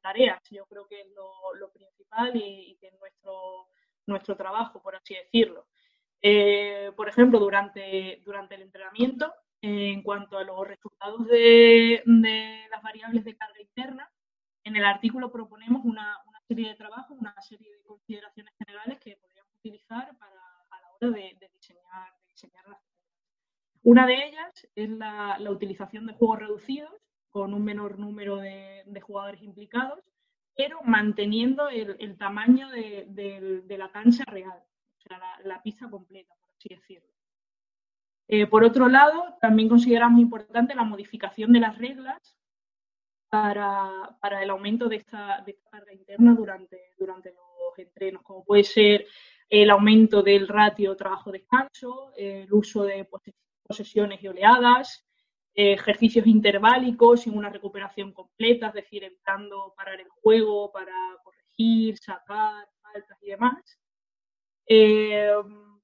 tareas. 0.00 0.40
Yo 0.50 0.64
creo 0.66 0.86
que 0.86 1.00
es 1.00 1.06
lo, 1.14 1.72
principal 1.72 2.32
y, 2.34 2.76
que 2.80 2.88
es 2.88 2.94
nuestro, 3.00 3.68
nuestro 4.06 4.36
trabajo, 4.36 4.80
por 4.80 4.94
así 4.94 5.14
decirlo. 5.14 5.66
Eh, 6.22 6.92
por 6.96 7.08
ejemplo, 7.08 7.38
durante, 7.38 8.20
durante 8.24 8.54
el 8.54 8.62
entrenamiento, 8.62 9.32
en 9.60 10.02
cuanto 10.02 10.38
a 10.38 10.44
los 10.44 10.66
resultados 10.66 11.26
de, 11.26 12.02
las 12.70 12.82
variables 12.82 13.24
de 13.24 13.36
carga 13.36 13.60
interna, 13.60 14.10
en 14.64 14.76
el 14.76 14.84
artículo 14.84 15.30
proponemos 15.30 15.84
una, 15.84 16.16
serie 16.46 16.68
de 16.68 16.76
trabajos, 16.76 17.18
una 17.18 17.34
serie 17.42 17.70
de 17.70 17.82
consideraciones 17.82 18.54
generales 18.56 18.98
que 19.00 19.16
podríamos 19.16 19.52
utilizar 19.58 20.16
para, 20.16 20.40
a 20.70 20.80
la 20.80 20.88
hora 20.92 21.10
de, 21.10 21.50
diseñar, 21.52 22.68
las 22.68 22.80
Una 23.82 24.06
de 24.06 24.14
ellas 24.14 24.68
es 24.74 24.88
la, 24.90 25.38
utilización 25.50 26.06
de 26.06 26.14
juegos 26.14 26.40
reducidos 26.40 26.92
con 27.30 27.54
un 27.54 27.64
menor 27.64 27.98
número 27.98 28.36
de, 28.36 28.84
jugadores 29.02 29.42
implicados, 29.42 30.00
pero 30.56 30.80
manteniendo 30.82 31.68
el, 31.68 32.16
tamaño 32.18 32.68
de, 32.70 33.76
la 33.78 33.90
cancha 33.90 34.24
real, 34.24 34.58
o 34.96 35.00
sea, 35.00 35.18
la, 35.18 35.40
la 35.44 35.62
pista 35.62 35.88
completa, 35.88 36.34
por 36.40 36.50
así 36.50 36.68
decirlo. 36.68 37.08
Eh, 38.30 38.46
por 38.46 38.62
otro 38.62 38.88
lado, 38.88 39.38
también 39.40 39.70
consideramos 39.70 40.20
importante 40.20 40.74
la 40.74 40.84
modificación 40.84 41.50
de 41.50 41.60
las 41.60 41.78
reglas 41.78 42.36
para, 43.30 44.18
el 44.42 44.50
aumento 44.50 44.88
de 44.88 44.96
esta, 44.96 45.44
carga 45.70 45.92
interna 45.92 46.34
durante, 46.34 46.78
durante 46.98 47.32
los 47.32 47.78
entrenos, 47.78 48.22
como 48.22 48.44
puede 48.44 48.64
ser 48.64 49.06
el 49.48 49.70
aumento 49.70 50.22
del 50.22 50.46
ratio 50.46 50.94
trabajo-descanso, 50.94 52.12
el 52.16 52.52
uso 52.52 52.84
de 52.84 53.04
posesiones 53.68 54.22
y 54.22 54.28
oleadas, 54.28 55.06
ejercicios 55.54 56.26
interválicos 56.26 57.22
sin 57.22 57.36
una 57.36 57.50
recuperación 57.50 58.12
completa, 58.12 58.68
es 58.68 58.74
decir, 58.74 59.04
evitando 59.04 59.74
parar 59.76 60.00
el 60.00 60.08
juego 60.08 60.72
para 60.72 60.94
corregir, 61.22 61.98
sacar 61.98 62.66
faltas 62.80 63.18
y 63.22 63.30
demás. 63.30 63.78
Eh, 64.66 65.30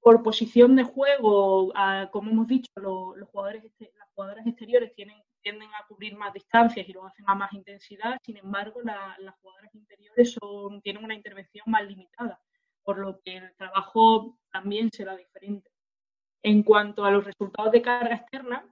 por 0.01 0.23
posición 0.23 0.77
de 0.77 0.85
juego, 0.85 1.73
como 2.11 2.31
hemos 2.31 2.47
dicho, 2.47 2.71
los, 2.77 3.17
jugadores, 3.31 3.65
las 3.79 4.09
jugadoras 4.15 4.47
exteriores 4.47 4.95
tienden 4.95 5.69
a 5.73 5.87
cubrir 5.89 6.15
más 6.15 6.33
distancias 6.35 6.87
y 6.87 6.93
lo 6.93 7.07
hacen 7.07 7.25
a 7.27 7.35
más 7.35 7.53
intensidad, 7.55 8.19
sin 8.23 8.37
embargo, 8.37 8.83
las 8.83 9.35
jugadoras 9.41 9.75
interiores 9.75 10.37
tienen 10.83 11.05
una 11.05 11.15
intervención 11.15 11.65
más 11.69 11.87
limitada, 11.87 12.39
por 12.83 12.99
lo 12.99 13.19
que 13.23 13.39
el 13.39 13.57
trabajo 13.57 14.39
también 14.53 14.91
será 14.93 15.17
diferente. 15.17 15.74
En 16.45 16.63
cuanto 16.63 17.05
a 17.05 17.11
los 17.11 17.25
resultados 17.25 17.73
de 17.73 17.83
carga 17.83 18.15
externa, 18.15 18.65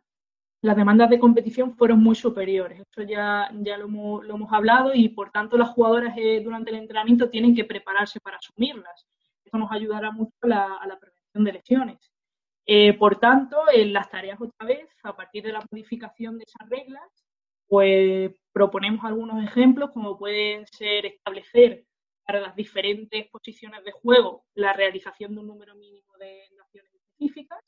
las 0.62 0.76
demandas 0.76 1.10
de 1.10 1.18
competición 1.18 1.74
fueron 1.76 2.02
muy 2.02 2.14
superiores. 2.14 2.80
Esto 2.80 3.02
ya, 3.02 3.50
ya 3.62 3.78
lo, 3.78 3.86
hemos, 3.86 4.52
hablado 4.52 4.92
y, 4.94 5.08
por 5.08 5.30
tanto, 5.30 5.56
las 5.56 5.70
jugadoras 5.70 6.14
eh, 6.16 6.40
durante 6.44 6.70
el 6.70 6.76
entrenamiento 6.76 7.30
tienen 7.30 7.54
que 7.54 7.64
prepararse 7.64 8.20
para 8.20 8.36
asumirlas. 8.36 9.06
Esto 9.44 9.58
nos 9.58 9.72
ayudará 9.72 10.10
mucho 10.12 10.32
a 10.42 10.46
la, 10.46 10.80
la 10.86 10.98
de 11.34 11.52
lesiones. 11.52 11.98
Eh, 12.66 12.92
por 12.92 13.18
tanto, 13.18 13.56
en 13.72 13.92
las 13.92 14.10
tareas 14.10 14.40
otra 14.40 14.66
vez, 14.66 14.88
a 15.02 15.16
partir 15.16 15.42
de 15.42 15.52
la 15.52 15.64
modificación 15.70 16.38
de 16.38 16.44
esas 16.46 16.68
reglas, 16.68 17.08
pues 17.66 18.32
proponemos 18.52 19.04
algunos 19.04 19.42
ejemplos 19.42 19.90
como 19.92 20.18
pueden 20.18 20.66
ser 20.66 21.06
establecer 21.06 21.86
para 22.24 22.40
las 22.40 22.54
diferentes 22.54 23.28
posiciones 23.30 23.82
de 23.82 23.92
juego 23.92 24.44
la 24.54 24.72
realización 24.72 25.34
de 25.34 25.40
un 25.40 25.46
número 25.46 25.74
mínimo 25.74 26.12
de 26.18 26.42
acciones 26.60 26.92
específicas, 26.94 27.58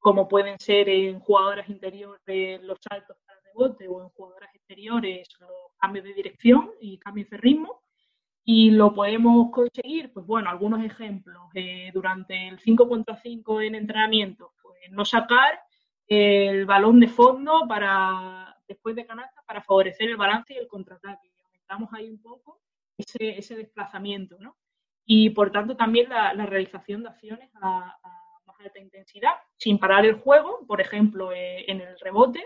como 0.00 0.26
pueden 0.26 0.58
ser 0.58 0.88
en 0.88 1.20
jugadoras 1.20 1.68
interiores 1.68 2.60
los 2.62 2.78
saltos 2.80 3.16
para 3.24 3.38
rebote 3.42 3.86
o 3.86 4.02
en 4.02 4.08
jugadoras 4.08 4.52
exteriores 4.54 5.28
los 5.38 5.50
cambios 5.78 6.04
de 6.04 6.14
dirección 6.14 6.70
y 6.80 6.98
cambios 6.98 7.30
de 7.30 7.36
ritmo, 7.36 7.82
y 8.44 8.70
lo 8.70 8.94
podemos 8.94 9.50
conseguir, 9.52 10.12
pues 10.12 10.26
bueno, 10.26 10.50
algunos 10.50 10.82
ejemplos. 10.82 11.42
Eh, 11.54 11.90
durante 11.94 12.48
el 12.48 12.58
5 12.58 12.88
contra 12.88 13.16
5 13.16 13.60
en 13.60 13.74
entrenamiento, 13.76 14.54
pues 14.62 14.90
no 14.90 15.04
sacar 15.04 15.60
el 16.06 16.66
balón 16.66 16.98
de 16.98 17.08
fondo 17.08 17.66
para 17.68 18.56
después 18.66 18.96
de 18.96 19.06
canasta 19.06 19.42
para 19.46 19.62
favorecer 19.62 20.08
el 20.08 20.16
balance 20.16 20.54
y 20.54 20.56
el 20.56 20.66
contraataque. 20.66 21.30
Aumentamos 21.44 21.90
ahí 21.92 22.08
un 22.08 22.20
poco 22.20 22.60
ese, 22.96 23.38
ese 23.38 23.56
desplazamiento, 23.56 24.36
¿no? 24.40 24.56
Y 25.04 25.30
por 25.30 25.50
tanto 25.50 25.76
también 25.76 26.08
la, 26.08 26.32
realización 26.46 27.02
de 27.02 27.08
acciones 27.08 27.50
a, 27.62 27.96
más 28.02 28.19
alta 28.60 28.78
intensidad, 28.78 29.34
sin 29.56 29.78
parar 29.78 30.06
el 30.06 30.14
juego, 30.14 30.66
por 30.66 30.80
ejemplo, 30.80 31.32
eh, 31.32 31.64
en 31.70 31.80
el 31.80 31.98
rebote, 31.98 32.44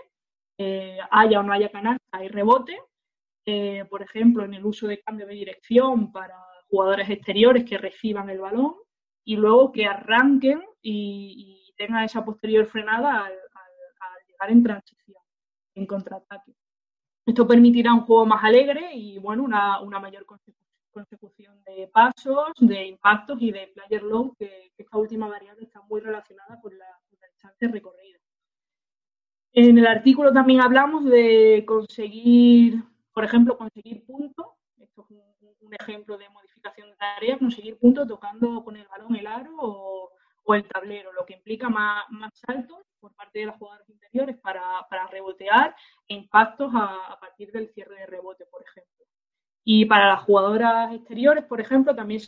eh, 0.57 0.97
haya 1.11 1.39
o 1.39 1.43
no 1.43 1.53
haya 1.53 1.69
canasta, 1.69 2.03
hay 2.11 2.29
rebote, 2.29 2.79
eh, 3.45 3.85
por 3.89 4.01
ejemplo, 4.01 4.43
en 4.43 4.53
el 4.53 4.65
uso 4.65 4.87
de 4.87 5.01
cambio 5.01 5.27
de 5.27 5.35
dirección 5.35 6.11
para 6.11 6.35
jugadores 6.69 7.09
exteriores 7.09 7.63
que 7.63 7.77
reciban 7.77 8.29
el 8.29 8.39
balón 8.39 8.75
y 9.23 9.35
luego 9.35 9.71
que 9.71 9.85
arranquen 9.85 10.63
y, 10.81 11.61
tengan 11.77 12.05
esa 12.05 12.23
posterior 12.23 12.65
frenada 12.67 13.25
al, 13.25 13.33
llegar 14.29 14.49
en 14.49 14.63
transición, 14.63 15.21
en 15.75 15.85
contraataque. 15.85 16.53
Esto 17.25 17.45
permitirá 17.45 17.93
un 17.93 18.05
juego 18.05 18.25
más 18.25 18.41
alegre 18.45 18.93
y 18.93 19.17
bueno, 19.17 19.43
una, 19.43 19.99
mayor 19.99 20.25
consecución 20.95 21.63
de 21.65 21.87
pasos, 21.93 22.53
de 22.59 22.87
impactos 22.87 23.37
y 23.41 23.51
de 23.51 23.67
player 23.67 24.01
load, 24.01 24.31
que, 24.39 24.71
esta 24.77 24.97
última 24.97 25.27
variable 25.27 25.63
está 25.63 25.81
muy 25.83 26.01
relacionada 26.01 26.59
con 26.61 26.77
la, 26.77 26.87
con 27.09 27.19
distancia 27.19 27.69
recorrida. 27.69 28.19
En 29.53 29.77
el 29.77 29.87
artículo 29.87 30.33
también 30.33 30.61
hablamos 30.61 31.05
de 31.05 31.63
conseguir 31.65 32.83
por 33.15 33.23
ejemplo, 33.23 33.57
conseguir 33.57 34.05
puntos, 34.05 34.45
esto 34.77 35.07
es 35.09 35.17
un, 35.61 35.73
ejemplo 35.79 36.17
de 36.17 36.29
modificación 36.29 36.89
de 36.89 36.95
tarea, 36.97 37.39
conseguir 37.39 37.79
puntos 37.79 38.07
tocando 38.07 38.63
con 38.63 38.75
el 38.75 38.85
balón 38.87 39.15
el 39.15 39.25
aro 39.25 39.55
o, 39.57 40.53
el 40.53 40.67
tablero, 40.67 41.13
lo 41.13 41.25
que 41.25 41.33
implica 41.33 41.69
más, 41.69 42.05
saltos 42.33 42.79
por 42.99 43.15
parte 43.15 43.39
de 43.39 43.45
las 43.47 43.57
jugadoras 43.57 43.89
interiores 43.89 44.37
para, 44.37 45.07
rebotear 45.09 45.73
e 46.07 46.13
impactos 46.13 46.71
a, 46.75 47.17
partir 47.19 47.51
del 47.53 47.69
cierre 47.69 48.01
de 48.01 48.05
rebote, 48.05 48.45
por 48.47 48.61
ejemplo. 48.61 48.94
Y 49.65 49.85
para 49.85 50.07
las 50.07 50.21
jugadoras 50.21 50.93
exteriores, 50.93 51.43
por 51.43 51.59
ejemplo, 51.59 51.95
también 51.95 52.21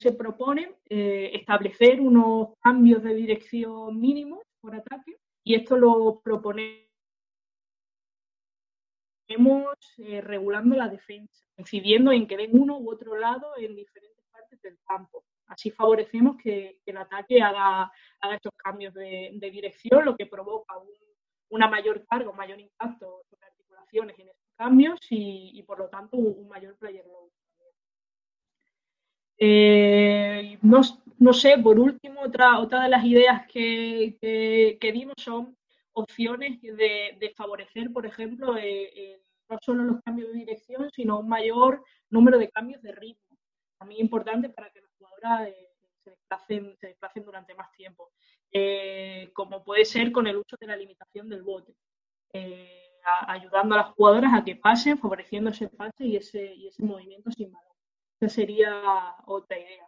se 0.00 0.12
propone 0.12 0.74
eh, 0.90 1.30
establecer 1.32 2.00
unos 2.00 2.58
cambios 2.60 3.02
de 3.02 3.14
dirección 3.14 3.98
mínimos 4.00 4.40
por 4.60 4.74
ataque 4.74 5.16
y 5.44 5.54
esto 5.54 5.76
lo 5.76 6.20
propone 6.20 6.84
Estamos 9.26 9.74
eh, 9.98 10.20
regulando 10.20 10.76
la 10.76 10.88
defensa, 10.88 11.46
incidiendo 11.56 12.12
en 12.12 12.26
que 12.26 12.36
den 12.36 12.50
uno 12.52 12.78
u 12.78 12.90
otro 12.90 13.16
lado 13.16 13.56
en 13.56 13.74
diferentes 13.74 14.22
partes 14.30 14.60
del 14.60 14.78
campo. 14.86 15.24
Así 15.46 15.70
favorecemos 15.70 16.36
que, 16.36 16.78
el 16.84 16.96
ataque 16.98 17.40
haga, 17.40 17.90
estos 18.34 18.52
cambios 18.56 18.92
de, 18.92 19.38
dirección, 19.40 20.04
lo 20.04 20.14
que 20.14 20.26
provoca 20.26 20.74
una 21.48 21.68
mayor 21.68 22.04
carga, 22.06 22.30
un 22.30 22.36
mayor 22.36 22.60
impacto 22.60 23.22
sobre 23.30 23.46
articulaciones 23.46 24.18
en 24.18 24.28
cambios 24.56 24.98
y, 25.10 25.62
por 25.64 25.78
lo 25.78 25.88
tanto 25.88 26.16
un, 26.16 26.48
mayor 26.48 26.76
player 26.76 27.04
load. 27.06 27.30
Eh, 29.38 30.58
no, 30.62 31.32
sé, 31.32 31.58
por 31.58 31.78
último, 31.78 32.22
otra, 32.22 32.60
otra 32.60 32.84
de 32.84 32.88
las 32.88 33.04
ideas 33.04 33.46
que, 33.48 34.16
que 34.80 34.92
dimos 34.92 35.14
son 35.18 35.56
opciones 35.94 36.60
de, 36.60 37.32
favorecer, 37.36 37.92
por 37.92 38.04
ejemplo, 38.04 38.56
eh, 38.56 38.90
eh, 38.94 39.22
no 39.48 39.58
solo 39.62 39.84
los 39.84 40.02
cambios 40.02 40.28
de 40.32 40.40
dirección, 40.40 40.90
sino 40.94 41.20
un 41.20 41.28
mayor 41.28 41.84
número 42.10 42.38
de 42.38 42.50
cambios 42.50 42.82
de 42.82 42.92
ritmo. 42.92 43.38
También 43.78 44.02
importante 44.02 44.48
para 44.50 44.70
que 44.70 44.80
las 44.80 44.90
jugadoras 44.98 45.48
eh, 45.48 45.68
se, 46.04 46.10
desplacen, 46.80 47.24
durante 47.24 47.54
más 47.54 47.70
tiempo. 47.72 48.10
como 49.32 49.64
puede 49.64 49.84
ser 49.84 50.12
con 50.12 50.26
el 50.26 50.36
uso 50.36 50.56
de 50.60 50.66
la 50.66 50.76
limitación 50.76 51.28
del 51.28 51.42
bote. 51.42 51.74
Ayudando 53.26 53.74
a 53.74 53.78
las 53.78 53.90
jugadoras 53.94 54.32
a 54.34 54.44
que 54.44 54.56
pasen, 54.56 54.98
favoreciendo 54.98 55.50
ese 55.50 55.68
pase 55.68 56.06
y 56.06 56.16
ese, 56.16 56.54
y 56.54 56.68
ese 56.68 56.82
movimiento 56.82 57.30
sin 57.30 57.52
balón. 57.52 57.76
Esa 58.20 58.34
sería 58.34 59.14
otra 59.26 59.58
idea. 59.58 59.86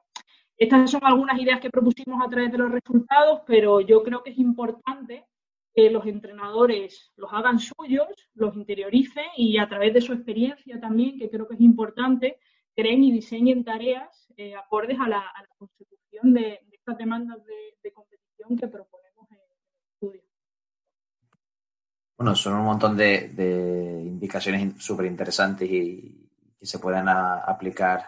Estas 0.59 0.91
son 0.91 1.01
algunas 1.05 1.39
ideas 1.39 1.61
que 1.61 1.71
propusimos 1.71 2.23
a 2.25 2.31
través 2.31 2.51
de 2.51 2.59
los 2.59 2.71
resultados, 2.71 3.43
pero 3.47 3.81
yo 3.81 4.03
creo 4.03 4.23
que 4.23 4.31
es 4.31 4.39
importante 4.39 5.27
que 5.75 5.91
los 5.91 6.07
entrenadores 6.07 7.13
los 7.17 7.31
hagan 7.33 7.59
suyos, 7.59 8.09
los 8.35 8.57
interioricen 8.57 9.27
y 9.37 9.59
a 9.59 9.69
través 9.69 9.93
de 9.93 10.01
su 10.01 10.15
experiencia 10.15 10.81
también, 10.81 11.19
que 11.19 11.29
creo 11.29 11.47
que 11.47 11.55
es 11.55 11.61
importante, 11.61 12.39
creen 12.75 13.05
y 13.05 13.13
diseñen 13.13 13.63
tareas 13.63 14.27
eh, 14.39 14.55
acordes 14.55 14.99
a 15.01 15.09
la, 15.09 15.25
constitución 15.59 16.33
de, 16.35 16.61
estas 16.73 16.97
demandas 16.99 17.39
de, 17.45 17.93
competición 17.93 18.57
que 18.57 18.69
proponemos 18.69 19.31
en 19.31 19.37
el 19.37 19.43
estudio. 19.93 20.23
Bueno, 22.19 22.35
son 22.35 22.55
un 22.55 22.65
montón 22.65 22.97
de, 22.97 24.03
indicaciones 24.05 24.83
súper 24.83 25.07
interesantes 25.07 25.71
y 25.71 26.31
que 26.59 26.67
se 26.67 26.79
pueden 26.79 27.09
aplicar 27.09 28.01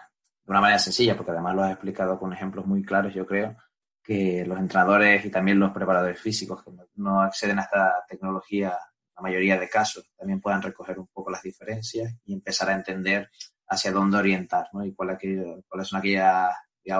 de 0.43 0.51
una 0.51 0.61
manera 0.61 0.79
sencilla, 0.79 1.15
porque 1.15 1.31
además 1.31 1.55
lo 1.55 1.63
has 1.63 1.71
explicado 1.73 2.17
con 2.17 2.33
ejemplos 2.33 2.65
muy 2.65 2.83
claros, 2.83 3.13
yo 3.13 3.25
creo 3.25 3.55
que 4.03 4.43
los 4.47 4.57
entrenadores 4.57 5.23
y 5.25 5.29
también 5.29 5.59
los 5.59 5.71
preparadores 5.71 6.19
físicos 6.19 6.63
que 6.63 6.71
no 6.95 7.21
acceden 7.21 7.59
a 7.59 7.63
esta 7.63 8.03
tecnología, 8.07 8.75
la 9.15 9.21
mayoría 9.21 9.59
de 9.59 9.69
casos, 9.69 10.09
también 10.17 10.41
puedan 10.41 10.63
recoger 10.63 10.97
un 10.97 11.07
poco 11.07 11.29
las 11.29 11.43
diferencias 11.43 12.15
y 12.25 12.33
empezar 12.33 12.69
a 12.71 12.73
entender 12.73 13.29
hacia 13.67 13.91
dónde 13.91 14.17
orientar, 14.17 14.69
¿no? 14.73 14.83
Y 14.83 14.95
cuáles 14.95 15.87
son 15.87 15.99
aquellas 15.99 16.55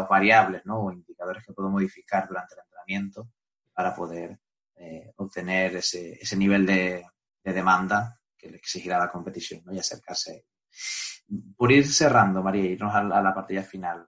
variables, 0.07 0.63
¿no? 0.65 0.81
O 0.81 0.91
indicadores 0.91 1.43
que 1.43 1.53
puedo 1.53 1.69
modificar 1.69 2.27
durante 2.27 2.53
el 2.53 2.61
entrenamiento 2.61 3.29
para 3.73 3.95
poder 3.95 4.37
eh, 4.79 5.11
obtener 5.17 5.75
ese, 5.75 6.13
ese 6.13 6.37
nivel 6.37 6.65
de, 6.65 7.05
demanda 7.43 8.19
que 8.37 8.49
le 8.49 8.57
exigirá 8.57 8.99
la 8.99 9.11
competición. 9.11 9.61
Y 9.71 9.79
acercarse. 9.79 10.45
Por 11.57 11.71
ir 11.71 11.87
cerrando, 11.87 12.41
María, 12.41 12.63
irnos 12.63 12.93
a, 12.93 13.03
la 13.03 13.33
partida 13.33 13.63
final. 13.63 14.07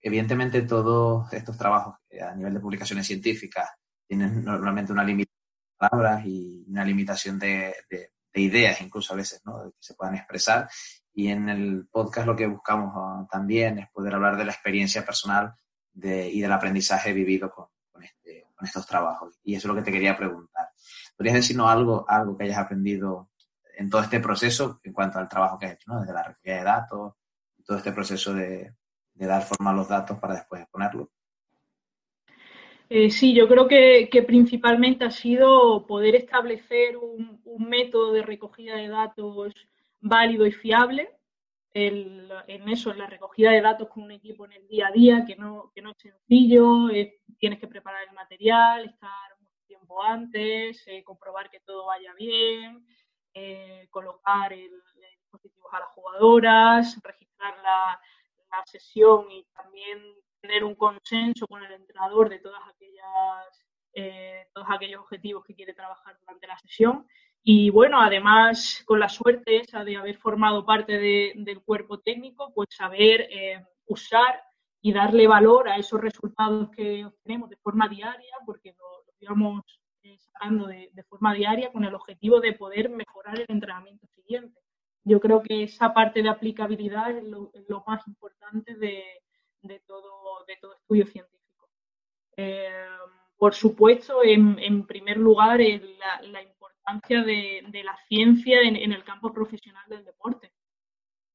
evidentemente, 0.00 0.62
todos 0.62 1.32
estos 1.32 1.56
trabajos 1.56 1.96
a 2.20 2.34
nivel 2.34 2.54
de 2.54 2.60
publicaciones 2.60 3.06
científicas 3.06 3.70
tienen 4.06 4.44
normalmente 4.44 4.92
una 4.92 5.04
limitación 5.04 5.40
de 5.40 5.88
palabras 5.88 6.26
y 6.26 6.64
una 6.68 6.84
limitación 6.84 7.38
de, 7.38 7.74
de, 7.90 8.10
ideas, 8.34 8.80
incluso 8.80 9.12
a 9.12 9.16
veces, 9.16 9.42
¿no? 9.44 9.62
que 9.64 9.76
se 9.80 9.94
puedan 9.94 10.14
expresar. 10.14 10.68
Y 11.14 11.28
en 11.28 11.48
el 11.48 11.88
podcast 11.90 12.26
lo 12.26 12.36
que 12.36 12.46
buscamos 12.46 12.92
ah, 12.96 13.26
también 13.30 13.78
es 13.78 13.90
poder 13.90 14.14
hablar 14.14 14.36
de 14.36 14.44
la 14.44 14.52
experiencia 14.52 15.04
personal 15.04 15.54
de, 15.92 16.28
y 16.28 16.40
del 16.40 16.52
aprendizaje 16.52 17.12
vivido 17.12 17.50
con, 17.50 17.68
este, 18.02 18.46
estos 18.64 18.86
trabajos. 18.86 19.38
Y 19.42 19.54
eso 19.54 19.68
es 19.68 19.74
lo 19.74 19.80
que 19.80 19.84
te 19.84 19.92
quería 19.92 20.16
preguntar. 20.16 20.68
¿Podrías 21.16 21.36
decirnos 21.36 21.68
algo, 21.68 22.04
algo 22.08 22.36
que 22.36 22.44
hayas 22.44 22.58
aprendido 22.58 23.30
en 23.76 23.90
todo 23.90 24.02
este 24.02 24.20
proceso 24.20 24.80
en 24.84 24.92
cuanto 24.92 25.18
al 25.18 25.28
trabajo 25.28 25.58
que 25.58 25.66
has 25.66 25.72
hecho, 25.74 25.92
¿no? 25.92 26.00
desde 26.00 26.12
la 26.12 26.22
recogida 26.22 26.56
de 26.56 26.64
datos, 26.64 27.14
todo 27.64 27.76
este 27.76 27.92
proceso 27.92 28.34
de, 28.34 28.74
dar 29.14 29.42
forma 29.42 29.70
a 29.70 29.74
los 29.74 29.88
datos 29.88 30.18
para 30.18 30.34
después 30.34 30.62
exponerlos? 30.62 31.08
Eh, 32.88 33.10
sí, 33.10 33.34
yo 33.34 33.48
creo 33.48 33.68
que, 33.68 34.24
principalmente 34.26 35.04
ha 35.04 35.10
sido 35.10 35.86
poder 35.86 36.14
establecer 36.14 36.96
un 36.96 37.68
método 37.68 38.12
de 38.12 38.22
recogida 38.22 38.76
de 38.76 38.88
datos 38.88 39.54
válido 40.00 40.46
y 40.46 40.52
fiable. 40.52 41.08
En 41.74 42.68
eso, 42.68 42.90
en 42.90 42.98
la 42.98 43.06
recogida 43.06 43.50
de 43.50 43.60
datos 43.60 43.88
con 43.88 44.02
un 44.04 44.10
equipo 44.10 44.44
en 44.44 44.52
el 44.52 44.68
día 44.68 44.88
a 44.88 44.92
día, 44.92 45.24
que 45.26 45.36
no, 45.36 45.70
que 45.74 45.80
no 45.80 45.90
es 45.90 45.96
sencillo, 45.98 46.88
tienes 47.38 47.58
que 47.58 47.68
preparar 47.68 48.06
el 48.08 48.14
material, 48.14 48.84
estar 48.84 49.36
mucho 49.40 49.58
tiempo 49.66 50.02
antes, 50.02 50.86
eh, 50.86 51.02
comprobar 51.02 51.50
que 51.50 51.60
todo 51.60 51.86
vaya 51.86 52.12
bien, 52.14 52.86
eh, 53.34 53.86
colocar 53.90 54.52
el, 54.52 54.70
dispositivos 55.32 55.72
a 55.72 55.80
las 55.80 55.88
jugadoras, 55.88 57.00
registrar 57.02 57.56
la, 57.62 58.00
la, 58.50 58.62
sesión 58.66 59.30
y 59.30 59.44
también 59.54 59.98
tener 60.40 60.62
un 60.64 60.74
consenso 60.74 61.46
con 61.46 61.64
el 61.64 61.72
entrenador 61.72 62.28
de 62.28 62.38
todas 62.38 62.60
aquellas, 62.68 63.66
eh, 63.94 64.46
todos 64.52 64.66
aquellos 64.70 65.00
objetivos 65.00 65.44
que 65.44 65.54
quiere 65.54 65.72
trabajar 65.72 66.18
durante 66.20 66.46
la 66.46 66.58
sesión. 66.58 67.06
Y 67.44 67.70
bueno, 67.70 68.00
además, 68.00 68.82
con 68.86 69.00
la 69.00 69.08
suerte 69.08 69.58
esa 69.58 69.84
de 69.84 69.96
haber 69.96 70.16
formado 70.16 70.64
parte 70.64 70.98
del 70.98 71.60
cuerpo 71.62 71.98
técnico, 71.98 72.52
pues 72.54 72.68
saber 72.70 73.22
eh, 73.30 73.64
usar 73.86 74.42
y 74.80 74.92
darle 74.92 75.26
valor 75.26 75.68
a 75.68 75.76
esos 75.76 76.00
resultados 76.00 76.70
que 76.70 77.04
obtenemos 77.04 77.50
de 77.50 77.56
forma 77.56 77.88
diaria, 77.88 78.34
porque 78.46 78.74
lo, 78.78 79.04
lo 79.06 79.12
íbamos 79.18 79.64
eh, 80.04 80.18
sacando 80.18 80.66
de, 80.66 80.90
forma 81.08 81.32
diaria 81.32 81.70
con 81.72 81.84
el 81.84 81.94
objetivo 81.94 82.40
de 82.40 82.54
poder 82.54 82.90
mejorar 82.90 83.38
el 83.38 83.46
entrenamiento 83.48 84.06
siguiente. 84.08 84.60
Yo 85.04 85.20
creo 85.20 85.42
que 85.42 85.64
esa 85.64 85.94
parte 85.94 86.22
de 86.22 86.28
aplicabilidad 86.28 87.16
es 87.16 87.24
lo, 87.24 87.50
más 87.86 88.06
importante 88.08 88.74
de, 88.76 89.02
todo, 89.86 90.44
de 90.46 90.56
todo 90.60 90.74
estudio 90.74 91.06
científico. 91.06 91.68
Eh, 92.36 92.86
por 93.36 93.54
supuesto, 93.54 94.22
en, 94.24 94.86
primer 94.86 95.16
lugar, 95.18 95.60
la, 95.60 96.22
la 96.22 96.42
de, 97.08 97.82
la 97.84 97.96
ciencia 98.08 98.60
en, 98.62 98.92
el 98.92 99.04
campo 99.04 99.32
profesional 99.32 99.84
del 99.88 100.04
deporte. 100.04 100.52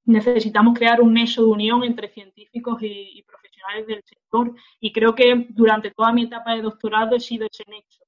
Necesitamos 0.06 0.78
crear 0.78 1.02
un 1.02 1.14
nexo 1.14 1.42
de 1.44 1.52
unión 1.52 1.84
entre 1.84 2.10
científicos 2.10 2.78
y, 2.82 3.24
profesionales 3.24 3.88
del 3.88 4.04
sector 4.04 4.54
y 4.80 4.94
creo 4.94 5.14
que 5.14 5.48
durante 5.50 5.92
toda 5.92 6.14
mi 6.14 6.24
etapa 6.24 6.56
de 6.56 6.62
doctorado 6.62 7.16
he 7.16 7.20
sido 7.20 7.48
ese 7.48 7.64
nexo 7.68 8.04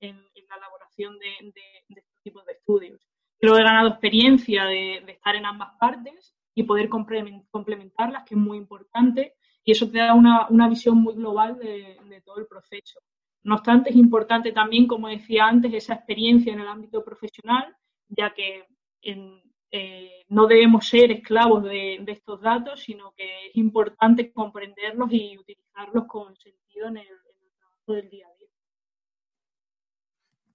en, 0.00 0.16
la 0.48 0.56
elaboración 0.56 1.18
de, 1.18 1.74
estos 1.88 2.22
tipos 2.22 2.44
de 2.46 2.52
estudios. 2.52 3.00
Creo 3.38 3.54
que 3.54 3.60
he 3.60 3.64
ganado 3.64 3.88
experiencia 3.88 4.64
de, 4.64 4.96
estar 5.08 5.34
en 5.34 5.46
ambas 5.46 5.72
partes 5.78 6.34
y 6.54 6.62
poder 6.62 6.88
complementarlas, 6.88 8.24
que 8.24 8.34
es 8.34 8.40
muy 8.40 8.58
importante, 8.58 9.34
y 9.64 9.72
eso 9.72 9.90
te 9.90 9.98
da 9.98 10.14
una, 10.14 10.68
visión 10.68 10.98
muy 10.98 11.14
global 11.14 11.58
de 11.58 12.22
todo 12.24 12.38
el 12.38 12.46
proceso. 12.46 13.00
No 13.44 13.56
obstante, 13.56 13.90
es 13.90 13.96
importante 13.96 14.52
también, 14.52 14.86
como 14.86 15.08
decía 15.08 15.46
antes, 15.46 15.74
esa 15.74 15.94
experiencia 15.94 16.52
en 16.52 16.60
el 16.60 16.68
ámbito 16.68 17.04
profesional, 17.04 17.76
ya 18.08 18.32
que 18.32 18.66
eh, 19.02 20.24
no 20.28 20.46
debemos 20.46 20.86
ser 20.86 21.10
esclavos 21.10 21.64
de, 21.64 22.04
estos 22.06 22.40
datos, 22.40 22.80
sino 22.82 23.12
que 23.16 23.48
es 23.48 23.56
importante 23.56 24.32
comprenderlos 24.32 25.10
y 25.12 25.36
utilizarlos 25.38 26.04
con 26.06 26.36
sentido 26.36 26.88
en 26.88 26.98
el, 26.98 27.06
trabajo 27.06 27.92
del 27.94 28.10
día 28.10 28.26
a 28.26 28.38
día. 28.38 28.48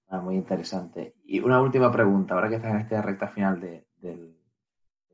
Ah, 0.10 0.22
muy 0.22 0.36
interesante. 0.36 1.16
Y 1.26 1.40
una 1.40 1.62
última 1.62 1.92
pregunta, 1.92 2.36
ahora 2.36 2.48
que 2.48 2.56
estás 2.56 2.72
en 2.72 2.80
esta 2.80 3.02
recta 3.02 3.28
final 3.28 3.60
de, 3.60 3.88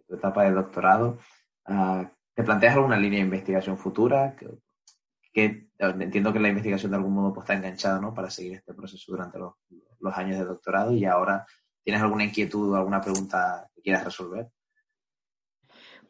tu 0.07 0.15
etapa 0.15 0.43
de 0.43 0.51
doctorado, 0.51 1.17
ah, 1.65 2.12
¿te 2.36 2.43
planteas 2.43 2.75
alguna 2.75 2.97
línea 2.97 3.19
de 3.19 3.25
investigación 3.25 3.77
futura? 3.77 4.36
Que 5.34 5.67
entiendo 5.80 6.32
que 6.32 6.39
la 6.39 6.50
investigación 6.50 6.91
de 6.91 6.98
algún 6.98 7.13
modo 7.13 7.34
pues, 7.34 7.43
está 7.43 7.56
enganchada 7.56 8.00
¿no? 8.00 8.13
para 8.13 8.30
seguir 8.30 8.54
este 8.54 8.74
proceso 8.74 9.12
durante 9.12 9.39
los, 9.39 9.54
años 10.15 10.38
de 10.38 10.46
doctorado 10.46 10.93
y 10.93 11.06
ahora 11.06 11.46
tienes 11.84 12.02
alguna 12.02 12.26
inquietud 12.26 12.72
o 12.72 12.76
alguna 12.76 13.02
pregunta 13.02 13.69
que 13.74 13.82
quieras 13.82 14.06
resolver. 14.06 14.48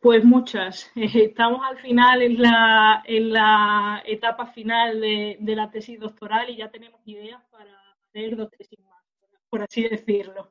Pues 0.02 0.26
muchas. 0.26 0.92
Estamos 0.96 1.62
al 1.64 1.78
final 1.78 2.22
en 2.22 2.42
la, 2.42 3.04
en 3.06 3.32
la 3.32 4.04
etapa 4.06 4.48
final 4.48 5.00
de, 5.00 5.38
la 5.40 5.72
tesis 5.72 6.00
doctoral 6.00 6.50
y 6.50 6.58
ya 6.58 6.70
tenemos 6.70 7.00
ideas 7.06 7.42
para 7.50 7.72
hacer 8.04 8.36
dos 8.36 8.50
tesis 8.52 8.80
más, 8.80 9.04
por 9.50 9.62
así 9.62 9.84
decirlo. 9.88 10.50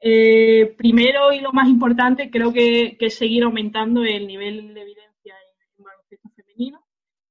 Eh, 0.00 0.74
primero 0.76 1.32
y 1.32 1.40
lo 1.40 1.52
más 1.52 1.68
importante, 1.68 2.30
creo 2.30 2.52
que, 2.52 2.96
es 2.98 3.14
seguir 3.14 3.44
aumentando 3.44 4.02
el 4.02 4.26
nivel 4.26 4.74
de 4.74 4.82
evidencia 4.82 5.34
en 5.78 5.84
baloncesto 5.84 6.28
femenino 6.30 6.84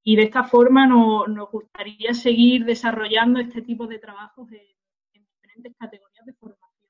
y 0.09 0.15
de 0.15 0.23
esta 0.23 0.43
forma 0.43 0.87
nos, 0.87 1.51
gustaría 1.51 2.15
seguir 2.15 2.65
desarrollando 2.65 3.39
este 3.39 3.61
tipo 3.61 3.85
de 3.85 3.99
trabajos 3.99 4.51
en, 4.51 4.65
diferentes 5.13 5.75
categorías 5.77 6.25
de 6.25 6.33
formación 6.33 6.89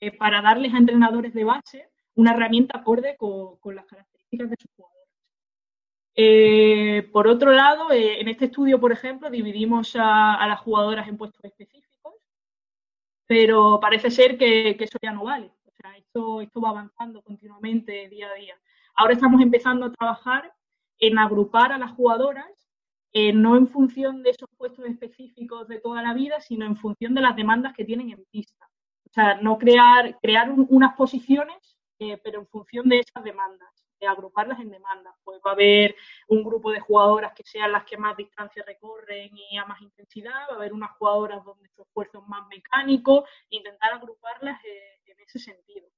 eh, 0.00 0.10
para 0.18 0.42
darles 0.42 0.74
a 0.74 0.78
entrenadores 0.78 1.32
de 1.34 1.44
base 1.44 1.88
una 2.16 2.32
herramienta 2.32 2.78
acorde 2.78 3.16
con, 3.16 3.76
las 3.76 3.86
características 3.86 4.50
de 4.50 4.56
sus 4.60 4.70
jugadores. 4.74 5.08
Eh, 6.16 7.08
por 7.12 7.28
otro 7.28 7.52
lado, 7.52 7.92
eh, 7.92 8.20
en 8.20 8.26
este 8.26 8.46
estudio, 8.46 8.80
por 8.80 8.90
ejemplo, 8.90 9.30
dividimos 9.30 9.94
a, 9.94 10.44
las 10.48 10.58
jugadoras 10.62 11.06
en 11.06 11.18
puestos 11.18 11.44
específicos, 11.44 12.14
pero 13.24 13.78
parece 13.78 14.10
ser 14.10 14.36
que, 14.36 14.70
eso 14.80 14.98
ya 15.00 15.12
no 15.12 15.22
vale. 15.22 15.52
O 15.64 15.70
sea, 15.70 15.96
esto, 15.96 16.40
esto 16.40 16.60
va 16.60 16.70
avanzando 16.70 17.22
continuamente 17.22 18.08
día 18.08 18.28
a 18.30 18.34
día. 18.34 18.56
Ahora 18.96 19.12
estamos 19.12 19.40
empezando 19.40 19.86
a 19.86 19.92
trabajar 19.92 20.52
en 21.02 21.18
agrupar 21.18 21.72
a 21.72 21.78
las 21.78 21.90
jugadoras, 21.92 22.70
eh, 23.12 23.32
no 23.32 23.56
en 23.56 23.68
función 23.68 24.22
de 24.22 24.30
esos 24.30 24.48
puestos 24.56 24.86
específicos 24.86 25.66
de 25.66 25.80
toda 25.80 26.00
la 26.00 26.14
vida, 26.14 26.40
sino 26.40 26.64
en 26.64 26.76
función 26.76 27.12
de 27.14 27.20
las 27.20 27.34
demandas 27.34 27.74
que 27.74 27.84
tienen 27.84 28.10
en 28.10 28.24
pista. 28.30 28.70
O 29.04 29.12
sea, 29.12 29.34
no 29.42 29.58
crear, 29.58 30.16
crear 30.22 30.50
unas 30.50 30.94
posiciones, 30.94 31.76
eh, 31.98 32.18
pero 32.22 32.38
en 32.38 32.46
función 32.46 32.88
de 32.88 33.00
esas 33.00 33.24
demandas, 33.24 33.68
de 34.00 34.06
agruparlas 34.06 34.60
en 34.60 34.70
demandas. 34.70 35.12
Pues 35.24 35.40
va 35.44 35.50
a 35.50 35.54
haber 35.54 35.96
un 36.28 36.44
grupo 36.44 36.70
de 36.70 36.78
jugadoras 36.78 37.32
que 37.34 37.42
sean 37.44 37.72
las 37.72 37.84
que 37.84 37.96
más 37.96 38.16
distancia 38.16 38.62
recorren 38.64 39.36
y 39.36 39.58
a 39.58 39.64
más 39.66 39.82
intensidad, 39.82 40.46
va 40.48 40.54
a 40.54 40.56
haber 40.56 40.72
unas 40.72 40.92
jugadoras 40.98 41.44
donde 41.44 41.68
su 41.70 41.82
esfuerzo 41.82 42.20
es 42.20 42.28
más 42.28 42.46
mecánico, 42.46 43.26
intentar 43.50 43.92
agruparlas 43.92 44.64
eh, 44.64 45.00
en 45.06 45.18
ese 45.18 45.40
sentido. 45.40 45.88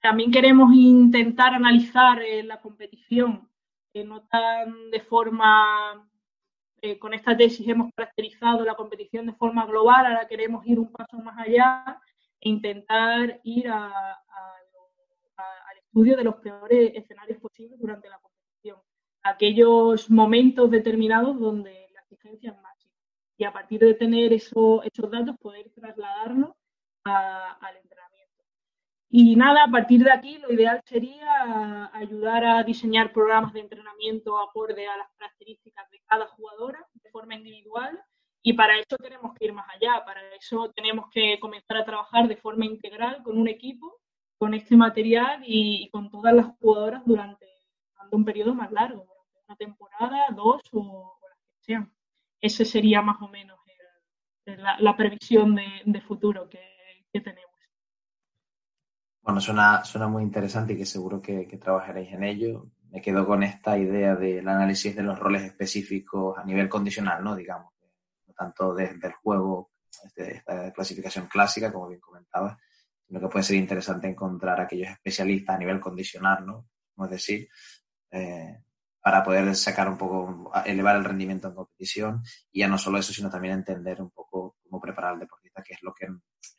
También 0.00 0.30
queremos 0.30 0.72
intentar 0.72 1.52
analizar 1.52 2.22
eh, 2.22 2.42
la 2.42 2.60
competición, 2.60 3.50
que 3.92 4.02
no 4.02 4.22
tan 4.22 4.90
de 4.90 5.00
forma, 5.00 6.08
eh, 6.80 6.98
con 6.98 7.12
esta 7.12 7.36
tesis 7.36 7.68
hemos 7.68 7.92
caracterizado 7.94 8.64
la 8.64 8.76
competición 8.76 9.26
de 9.26 9.34
forma 9.34 9.66
global, 9.66 10.06
ahora 10.06 10.26
queremos 10.26 10.66
ir 10.66 10.78
un 10.78 10.90
paso 10.90 11.18
más 11.18 11.38
allá 11.38 12.00
e 12.40 12.48
intentar 12.48 13.40
ir 13.44 13.68
al 13.68 13.90
estudio 15.78 16.16
de 16.16 16.24
los 16.24 16.36
peores 16.36 16.92
escenarios 16.94 17.38
posibles 17.38 17.78
durante 17.78 18.08
la 18.08 18.18
competición, 18.20 18.78
aquellos 19.22 20.08
momentos 20.08 20.70
determinados 20.70 21.38
donde 21.38 21.88
la 21.92 22.00
exigencia 22.00 22.52
es 22.52 22.56
máxima. 22.62 22.94
Y 23.36 23.44
a 23.44 23.52
partir 23.52 23.80
de 23.80 23.94
tener 23.94 24.32
esos 24.32 24.82
datos, 25.10 25.36
poder 25.38 25.70
trasladarnos 25.74 26.52
al 27.04 27.76
entrenamiento. 27.76 27.99
Y 29.12 29.34
nada, 29.34 29.64
a 29.64 29.70
partir 29.70 30.04
de 30.04 30.12
aquí 30.12 30.38
lo 30.38 30.52
ideal 30.52 30.80
sería 30.84 31.90
ayudar 31.92 32.44
a 32.44 32.62
diseñar 32.62 33.12
programas 33.12 33.52
de 33.52 33.60
entrenamiento 33.60 34.38
acorde 34.38 34.86
a 34.86 34.96
las 34.96 35.10
características 35.16 35.90
de 35.90 36.00
cada 36.06 36.26
jugadora 36.28 36.86
de 36.94 37.10
forma 37.10 37.34
individual 37.34 38.00
y 38.42 38.54
para 38.54 38.78
eso 38.78 38.96
tenemos 38.96 39.34
que 39.34 39.46
ir 39.46 39.52
más 39.52 39.66
allá, 39.68 40.02
para 40.04 40.20
eso 40.34 40.72
tenemos 40.74 41.10
que 41.10 41.38
comenzar 41.40 41.76
a 41.76 41.84
trabajar 41.84 42.26
de 42.26 42.36
forma 42.36 42.64
integral 42.64 43.22
con 43.22 43.36
un 43.36 43.48
equipo, 43.48 44.00
con 44.38 44.54
este 44.54 44.76
material 44.76 45.42
y, 45.44 45.90
con 45.90 46.10
todas 46.10 46.32
las 46.32 46.46
jugadoras 46.58 47.02
durante, 47.04 47.46
un 48.12 48.24
periodo 48.24 48.54
más 48.54 48.72
largo, 48.72 49.04
durante 49.04 49.40
una 49.46 49.56
temporada, 49.56 50.26
dos 50.34 50.62
o, 50.72 51.18
las 51.28 51.38
que 51.38 51.58
sean. 51.60 51.92
Ese 52.40 52.64
sería 52.64 53.02
más 53.02 53.20
o 53.20 53.28
menos 53.28 53.58
la, 54.46 54.96
previsión 54.96 55.54
de, 55.54 56.00
futuro 56.00 56.48
que, 56.48 56.60
tenemos. 57.12 57.49
Bueno, 59.22 59.40
suena, 59.40 59.84
suena 59.84 60.08
muy 60.08 60.22
interesante 60.22 60.72
y 60.72 60.76
que 60.76 60.86
seguro 60.86 61.20
que, 61.20 61.46
que 61.46 61.58
trabajaréis 61.58 62.12
en 62.12 62.24
ello. 62.24 62.66
Me 62.90 63.00
quedo 63.00 63.26
con 63.26 63.42
esta 63.42 63.78
idea 63.78 64.16
del 64.16 64.48
análisis 64.48 64.96
de 64.96 65.02
los 65.02 65.18
roles 65.18 65.42
específicos 65.42 66.38
a 66.38 66.44
nivel 66.44 66.68
condicional, 66.68 67.22
¿no? 67.22 67.36
Digamos 67.36 67.72
tanto 68.40 68.74
desde 68.74 69.08
el 69.08 69.12
juego, 69.12 69.72
desde 70.16 70.36
esta 70.36 70.72
clasificación 70.72 71.26
clásica, 71.26 71.70
como 71.70 71.88
bien 71.88 72.00
comentaba, 72.00 72.58
sino 73.06 73.20
que 73.20 73.28
puede 73.28 73.44
ser 73.44 73.56
interesante 73.56 74.08
encontrar 74.08 74.58
aquellos 74.58 74.88
especialistas 74.88 75.56
a 75.56 75.58
nivel 75.58 75.78
condicional, 75.78 76.46
¿no? 76.46 76.66
Es 77.04 77.10
decir, 77.10 77.48
eh, 78.10 78.62
para 79.02 79.22
poder 79.22 79.54
sacar 79.54 79.90
un 79.90 79.98
poco, 79.98 80.50
elevar 80.64 80.96
el 80.96 81.04
rendimiento 81.04 81.48
en 81.48 81.54
competición 81.54 82.22
y 82.50 82.60
ya 82.60 82.68
no 82.68 82.78
solo 82.78 82.98
eso, 82.98 83.12
sino 83.12 83.28
también 83.28 83.54
entender 83.54 84.00
un 84.00 84.10
poco 84.10 84.56
cómo 84.62 84.80
preparar 84.80 85.12
al 85.12 85.20
deportista, 85.20 85.62
que 85.62 85.74
es 85.74 85.82
lo 85.82 85.92
que, 85.92 86.08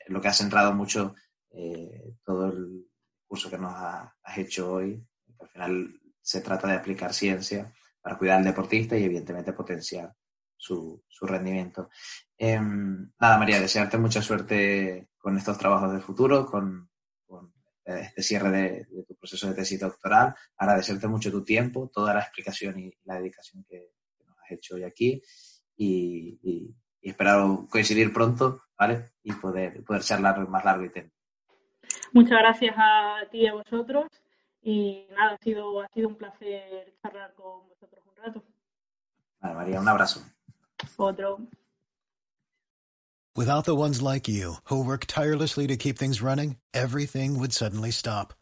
lo 0.05 0.21
que 0.21 0.27
ha 0.27 0.33
centrado 0.33 0.73
mucho 0.73 1.15
eh, 1.53 2.15
todo 2.23 2.47
el 2.47 2.87
curso 3.27 3.49
que 3.49 3.57
nos 3.57 3.73
has 3.73 4.37
hecho 4.37 4.73
hoy. 4.73 5.05
al 5.39 5.47
final 5.49 6.01
se 6.21 6.41
trata 6.41 6.67
de 6.67 6.75
aplicar 6.75 7.13
ciencia 7.13 7.73
para 8.01 8.17
cuidar 8.17 8.37
al 8.37 8.43
deportista 8.43 8.97
y 8.97 9.03
evidentemente 9.03 9.53
potenciar 9.53 10.13
su, 10.55 11.03
rendimiento. 11.21 11.89
Em, 12.37 13.11
nada, 13.19 13.37
María, 13.37 13.59
desearte 13.59 13.97
mucha 13.97 14.21
suerte 14.21 15.09
con 15.17 15.37
estos 15.37 15.57
trabajos 15.57 15.93
de 15.93 15.99
futuro, 15.99 16.45
con, 16.45 16.89
este 17.83 18.23
cierre 18.23 18.51
de, 18.51 19.03
tu 19.05 19.15
proceso 19.15 19.47
de 19.47 19.55
tesis 19.55 19.79
doctoral, 19.79 20.35
agradecerte 20.55 21.07
mucho 21.07 21.31
tu 21.31 21.43
tiempo, 21.43 21.89
toda 21.93 22.13
la 22.13 22.21
explicación 22.21 22.79
y 22.79 22.93
la 23.03 23.15
dedicación 23.15 23.65
que, 23.67 23.91
nos 24.25 24.37
has 24.37 24.51
hecho 24.51 24.75
hoy 24.75 24.83
aquí 24.83 25.21
y, 25.75 26.39
y, 26.43 26.75
espero 27.01 27.67
coincidir 27.69 28.13
pronto, 28.13 28.63
¿vale? 28.77 29.13
Y 29.23 29.33
poder, 29.33 29.83
poder 29.83 30.03
charlar 30.03 30.47
más 30.47 30.63
largo 30.63 30.85
y 30.85 30.89
tiempo. 30.91 31.15
Muchas 32.13 32.39
gracias 32.39 32.75
a 32.77 33.21
ti 33.31 33.39
y 33.39 33.47
a 33.47 33.53
vosotros 33.53 34.07
y 34.61 35.07
nada, 35.15 35.33
ha 35.33 35.37
sido, 35.43 35.81
ha 35.81 35.87
sido 35.93 36.09
un 36.09 36.15
placer 36.15 36.93
charlar 37.01 37.33
con 37.35 37.67
vosotros 37.69 38.03
un 38.05 38.23
rato. 38.23 38.43
Vale, 39.41 39.55
María, 39.55 39.79
un 39.79 39.87
abrazo. 39.87 40.21
Otro. 40.97 41.39
Without 43.35 43.65
the 43.65 43.75
ones 43.75 44.01
like 44.01 44.27
you, 44.27 44.55
who 44.65 44.83
work 44.83 45.05
tirelessly 45.05 45.65
to 45.67 45.77
keep 45.77 45.97
things 45.97 46.21
running, 46.21 46.57
everything 46.73 47.39
would 47.39 47.53
suddenly 47.53 47.91
stop. 47.91 48.33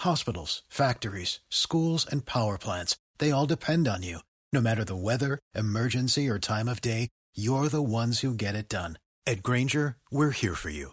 Hospitals, 0.00 0.62
factories, 0.68 1.38
schools, 1.48 2.04
and 2.10 2.26
power 2.26 2.58
plants, 2.58 2.96
they 3.18 3.30
all 3.30 3.46
depend 3.46 3.86
on 3.86 4.02
you. 4.02 4.18
No 4.52 4.60
matter 4.60 4.84
the 4.84 4.96
weather, 4.96 5.38
emergency, 5.54 6.28
or 6.28 6.38
time 6.40 6.68
of 6.68 6.80
day, 6.80 7.08
you're 7.34 7.68
the 7.68 7.82
ones 7.82 8.20
who 8.20 8.34
get 8.34 8.56
it 8.56 8.68
done. 8.68 8.98
At 9.26 9.42
Granger, 9.42 9.96
we're 10.10 10.32
here 10.32 10.56
for 10.56 10.70
you 10.70 10.92